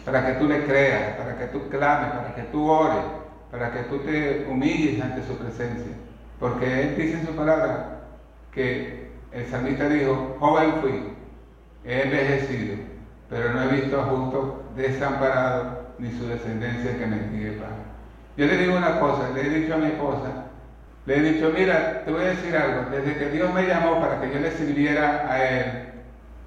Para 0.05 0.25
que 0.25 0.33
tú 0.33 0.47
le 0.47 0.65
creas, 0.65 1.15
para 1.15 1.37
que 1.37 1.45
tú 1.47 1.69
clames, 1.69 2.11
para 2.11 2.35
que 2.35 2.41
tú 2.43 2.69
ores, 2.69 3.03
para 3.51 3.71
que 3.71 3.83
tú 3.83 3.99
te 3.99 4.45
humilles 4.49 5.01
ante 5.01 5.23
su 5.23 5.37
presencia. 5.37 5.93
Porque 6.39 6.81
Él 6.81 6.95
dice 6.97 7.19
en 7.19 7.27
su 7.27 7.35
palabra 7.35 8.01
que 8.51 9.11
el 9.31 9.45
salmista 9.47 9.87
dijo, 9.87 10.35
joven 10.39 10.73
fui, 10.81 11.13
he 11.85 12.01
envejecido, 12.03 12.75
pero 13.29 13.53
no 13.53 13.63
he 13.63 13.67
visto 13.67 13.99
a 13.99 14.05
justo 14.05 14.63
desamparado 14.75 15.83
ni 15.99 16.11
su 16.11 16.27
descendencia 16.27 16.97
que 16.97 17.05
me 17.05 17.15
mendigue 17.15 17.51
pan. 17.53 17.69
Yo 18.35 18.45
le 18.45 18.57
digo 18.57 18.75
una 18.75 18.99
cosa, 18.99 19.29
le 19.33 19.41
he 19.41 19.49
dicho 19.49 19.75
a 19.75 19.77
mi 19.77 19.87
esposa, 19.87 20.45
le 21.05 21.17
he 21.17 21.21
dicho, 21.33 21.51
mira, 21.55 22.03
te 22.03 22.11
voy 22.11 22.23
a 22.23 22.29
decir 22.29 22.55
algo, 22.55 22.89
desde 22.89 23.17
que 23.17 23.29
Dios 23.29 23.53
me 23.53 23.67
llamó 23.67 23.99
para 23.99 24.19
que 24.19 24.33
yo 24.33 24.39
le 24.39 24.51
sirviera 24.51 25.27
a 25.29 25.43
Él, 25.43 25.65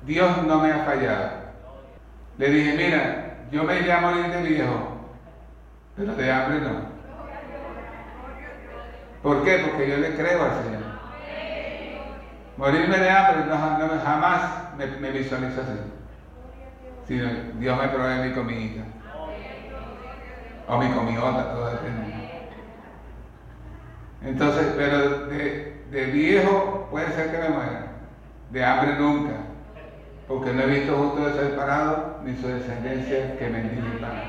Dios 0.05 0.45
no 0.47 0.61
me 0.61 0.73
ha 0.73 0.79
fallado. 0.79 1.31
Le 2.39 2.51
dije, 2.51 2.77
mira, 2.77 3.26
yo 3.51 3.65
me 3.65 3.81
llamo 3.81 4.11
de 4.11 4.43
viejo, 4.43 5.01
pero 5.97 6.15
de 6.15 6.33
hambre 6.33 6.61
no. 6.61 6.97
¿Por 9.23 9.45
qué? 9.45 9.59
Porque 9.59 9.89
yo 9.89 9.97
le 9.99 10.15
creo 10.15 10.45
al 10.45 10.63
Señor. 10.63 10.87
Morirme 12.57 12.99
de 12.99 13.11
hambre 13.11 13.45
no, 13.47 14.01
jamás 14.05 14.75
me, 14.77 14.87
me, 14.87 15.11
visualizo 15.11 15.61
así. 15.61 15.73
Sino 17.07 17.29
Dios 17.59 17.79
me 17.79 17.89
provee 17.89 18.29
mi 18.29 18.35
comida. 18.35 18.85
O 20.69 20.79
mi 20.79 20.91
comidota, 20.91 21.53
todo 21.53 21.71
depende. 21.71 22.17
Entonces, 24.23 24.75
pero 24.77 25.27
de, 25.27 25.85
de, 25.91 26.05
viejo 26.07 26.89
puede 26.91 27.13
ser 27.13 27.31
que 27.31 27.39
me 27.39 27.49
muera. 27.51 27.87
De 28.51 28.65
hambre 28.65 28.95
nunca. 28.99 29.33
Porque 30.29 30.53
no 30.53 30.63
he 30.63 30.67
visto 30.67 30.97
justo 30.97 31.27
de 31.27 31.35
ser 31.35 31.57
parado 31.57 32.19
ni 32.25 32.35
su 32.37 32.49
descendencia 32.49 33.39
que 33.39 33.49
mendigue 33.49 33.99
pan. 34.01 34.23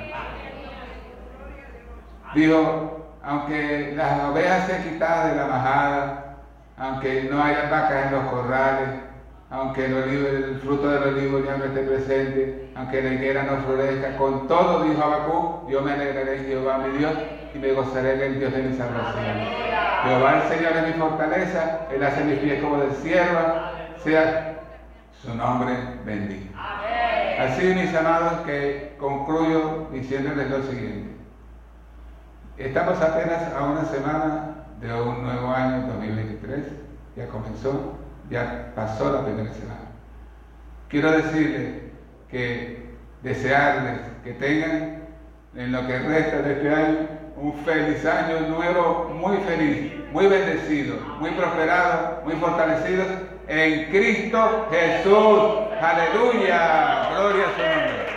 Dijo, 2.36 3.08
aunque 3.24 3.94
las 3.96 4.24
ovejas 4.26 4.68
sean 4.68 4.84
quitadas 4.84 5.32
de 5.32 5.38
la 5.38 5.48
majada, 5.48 6.38
aunque 6.78 7.24
no 7.24 7.42
haya 7.42 7.70
vacas 7.70 8.08
en 8.08 8.12
los 8.12 8.26
corrales, 8.26 8.90
aunque 9.50 9.86
el, 9.86 10.60
fruto 10.62 10.90
del 10.90 11.16
olivo 11.16 11.40
ya 11.44 11.58
no 11.58 11.66
esté 11.66 11.82
presente, 11.82 12.70
aunque 12.76 13.02
la 13.02 13.14
higuera 13.14 13.44
no 13.44 13.58
florezca, 13.64 14.18
con 14.18 14.48
todo, 14.48 14.84
dijo 14.84 15.02
Abacú, 15.02 15.70
yo 15.70 15.82
me 15.82 15.94
alegraré 15.94 16.38
en 16.38 16.46
Jehová 16.46 16.80
mi 16.80 16.98
Dios 16.98 17.14
y 17.56 17.58
me 17.58 17.72
gozaré 17.72 18.16
en 18.16 18.22
el 18.22 18.40
Dios 18.40 18.54
de 18.54 18.64
mi 18.64 18.78
salvación. 18.78 19.38
Jehová 20.04 20.44
el 20.44 20.56
Señor 20.56 20.74
es 20.78 20.88
mi 20.88 21.02
fortaleza, 21.02 21.80
Él 21.94 22.04
hace 22.04 22.24
mis 22.26 22.40
pies 22.40 22.62
como 22.62 22.78
de 22.78 22.94
sierva, 22.96 23.72
sea 24.04 24.57
su 25.21 25.34
nombre 25.36 25.73
bendito. 26.06 26.58
Así, 27.39 27.65
mis 27.67 27.93
amados, 27.95 28.41
que 28.45 28.95
concluyo 28.99 29.88
diciéndoles 29.91 30.49
lo 30.49 30.63
siguiente. 30.63 31.15
Estamos 32.58 32.99
apenas 33.01 33.53
a 33.53 33.63
una 33.63 33.86
semana 33.86 34.56
de 34.82 34.93
un 34.93 35.23
nuevo 35.23 35.53
año 35.53 35.88
2023. 35.88 36.65
Ya 37.15 37.27
comenzó, 37.27 37.95
ya 38.30 38.71
pasó 38.75 39.12
la 39.12 39.23
primera 39.23 39.53
semana. 39.53 39.82
Quiero 40.89 41.12
decirles 41.12 41.82
que 42.30 42.95
desearles 43.21 43.99
que 44.23 44.34
tengan 44.34 45.03
en 45.56 45.71
lo 45.71 45.86
que 45.86 45.99
resta 45.99 46.41
de 46.41 46.53
este 46.53 46.73
año 46.73 46.97
un 47.36 47.53
feliz 47.65 48.03
año 48.06 48.47
nuevo, 48.47 49.12
muy 49.13 49.38
feliz, 49.38 49.93
muy 50.12 50.27
bendecido, 50.27 50.95
muy 51.19 51.32
prosperado, 51.32 52.21
muy 52.25 52.36
fortalecido 52.36 53.03
en 53.48 53.86
Cristo 53.92 54.68
Jesús. 54.72 55.68
Aleluya, 55.82 57.10
gloria 57.12 57.46
a 57.46 57.56
su 57.56 57.62
nombre. 57.62 58.08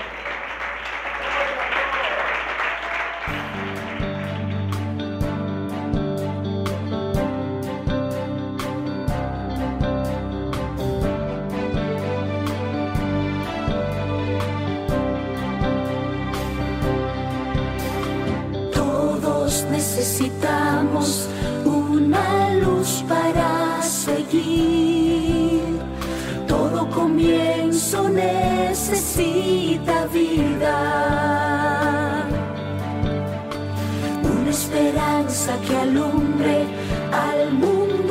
que 23.00 23.19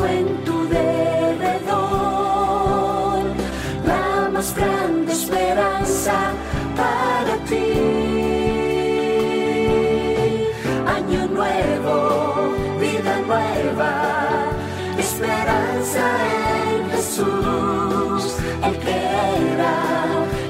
en 0.06 0.44
tu 0.46 0.68
derredor. 0.68 1.70
La 3.86 4.30
más 4.32 4.56
grande 4.56 5.12
esperanza 5.14 6.34
para 6.76 7.36
ti. 7.50 7.72
Año 10.98 11.28
nuevo, 11.28 12.54
vida 12.80 13.14
nueva, 13.28 13.94
esperanza 14.98 16.04
en 16.74 16.90
Jesús, 16.92 18.22
el 18.68 18.76
que 18.84 18.98
era 19.54 19.76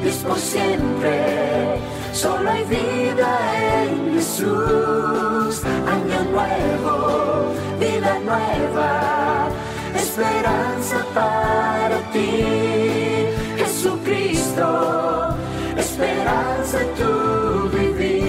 es 0.06 0.18
por 0.18 0.38
siempre. 0.38 1.18
Solo 2.14 2.50
hay 2.52 2.64
vida 2.66 3.30
en 3.84 4.14
Jesús 4.16 5.10
nuevo, 6.32 7.54
vida 7.80 8.20
nueva, 8.20 9.19
esperanza 10.20 10.98
para 11.14 11.98
ti, 12.12 12.44
Jesucristo, 13.58 14.68
esperanza 15.78 16.80
tu 16.98 17.70
vivir. 17.70 18.20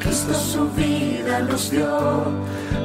Cristo 0.00 0.32
su 0.32 0.70
vida 0.70 1.40
nos 1.40 1.70
dio 1.70 2.24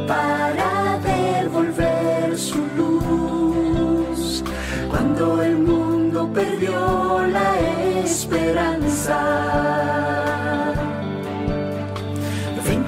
para 0.05 0.99
devolver 0.99 2.37
su 2.37 2.59
luz 2.75 4.43
cuando 4.89 5.41
el 5.41 5.57
mundo 5.59 6.29
perdió 6.33 7.25
la 7.27 7.57
esperanza 8.03 9.51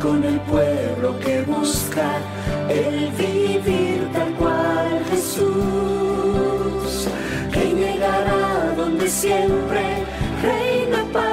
con 0.04 0.22
el 0.26 0.38
pueblo 0.42 1.18
que 1.22 1.42
busca 1.44 2.20
el 2.70 3.12
vivir 3.12 4.10
tal 4.14 4.34
cual 4.34 5.04
Jesús, 5.12 7.08
que 7.52 7.66
llegará 7.74 8.74
donde 8.76 9.08
siempre 9.08 10.06
reina 10.42 11.04
paz. 11.12 11.24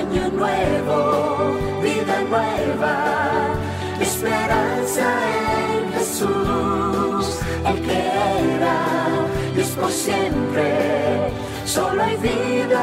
Año 0.00 0.28
nuevo, 0.30 1.58
vida 1.82 2.22
nueva, 2.28 2.94
esperanza 4.00 5.06
en 5.76 5.92
Jesús, 5.92 7.38
el 7.66 7.76
que 7.82 7.98
era 8.56 8.78
Dios 9.54 9.68
por 9.80 9.90
siempre. 9.90 10.68
Solo 11.64 12.02
hay 12.02 12.16
vida 12.16 12.82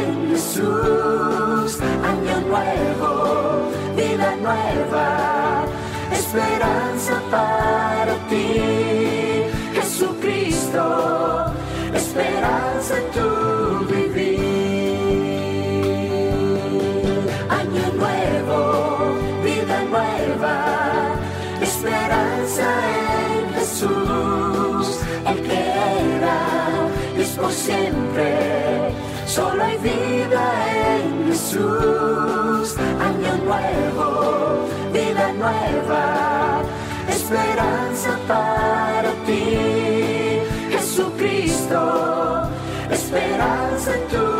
en 0.00 0.30
Jesús, 0.30 1.78
año 1.80 2.40
nuevo, 2.48 3.70
vida 4.22 4.36
nueva, 4.36 5.64
esperanza 6.12 7.20
para 7.30 8.14
ti. 8.28 8.46
Jesucristo, 9.74 10.84
esperanza 11.92 12.98
en 12.98 13.06
tu 13.16 13.28
vivir. 13.92 14.38
Año 17.50 17.84
nuevo, 18.02 18.58
vida 19.42 19.78
nueva, 19.90 20.56
esperanza 21.60 22.66
en 23.34 23.44
Jesús, 23.54 24.86
el 25.26 25.38
que 25.42 25.60
era 26.16 26.40
es 27.18 27.30
por 27.30 27.52
siempre. 27.52 28.28
Solo 29.26 29.64
hay 29.64 29.78
vida 29.78 30.44
en 30.94 31.26
Jesús 31.28 32.76
nuevo, 33.62 34.66
vida 34.92 35.32
nueva, 35.32 36.62
esperanza 37.08 38.18
para 38.26 39.10
ti, 39.26 40.40
Jesucristo, 40.70 42.48
esperanza 42.90 43.94
en 43.94 44.08
tu 44.08 44.16
vida. 44.16 44.31